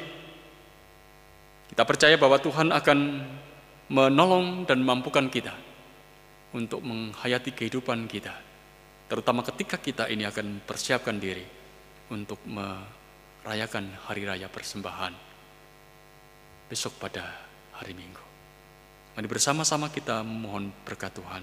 Kita 1.74 1.82
percaya 1.82 2.14
bahwa 2.14 2.38
Tuhan 2.38 2.70
akan 2.70 2.98
menolong 3.90 4.62
dan 4.62 4.78
memampukan 4.78 5.26
kita 5.26 5.50
untuk 6.54 6.86
menghayati 6.86 7.50
kehidupan 7.50 8.06
kita. 8.06 8.30
Terutama 9.10 9.42
ketika 9.42 9.74
kita 9.74 10.06
ini 10.06 10.22
akan 10.22 10.62
persiapkan 10.62 11.18
diri 11.18 11.42
untuk 12.14 12.38
merayakan 12.46 13.90
hari 14.06 14.22
raya 14.22 14.46
persembahan 14.46 15.10
besok 16.70 16.94
pada 16.94 17.26
hari 17.74 17.90
Minggu. 17.90 18.22
Mari 19.18 19.26
bersama-sama 19.26 19.90
kita 19.90 20.22
mohon 20.22 20.70
berkat 20.86 21.10
Tuhan. 21.10 21.42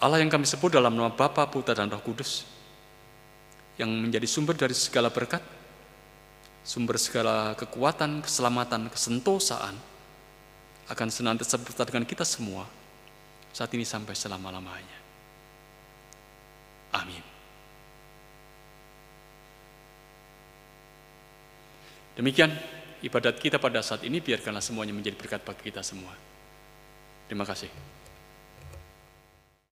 Allah 0.00 0.16
yang 0.16 0.32
kami 0.32 0.48
sebut 0.48 0.72
dalam 0.72 0.96
nama 0.96 1.12
Bapa, 1.12 1.44
Putra, 1.44 1.76
dan 1.76 1.92
Roh 1.92 2.00
Kudus, 2.00 2.59
yang 3.80 3.88
menjadi 3.88 4.28
sumber 4.28 4.52
dari 4.52 4.76
segala 4.76 5.08
berkat, 5.08 5.40
sumber 6.60 7.00
segala 7.00 7.56
kekuatan, 7.56 8.20
keselamatan, 8.20 8.92
kesentosaan, 8.92 9.72
akan 10.92 11.08
senantiasa 11.08 11.56
beserta 11.56 11.88
dengan 11.88 12.04
kita 12.04 12.28
semua 12.28 12.68
saat 13.56 13.72
ini 13.72 13.88
sampai 13.88 14.12
selama-lamanya. 14.12 14.98
Amin. 16.92 17.24
Demikian 22.18 22.52
ibadat 23.00 23.40
kita 23.40 23.56
pada 23.56 23.80
saat 23.80 24.04
ini 24.04 24.20
biarkanlah 24.20 24.60
semuanya 24.60 24.92
menjadi 24.92 25.16
berkat 25.16 25.40
bagi 25.40 25.72
kita 25.72 25.80
semua. 25.80 26.12
Terima 27.30 27.48
kasih. 27.48 27.70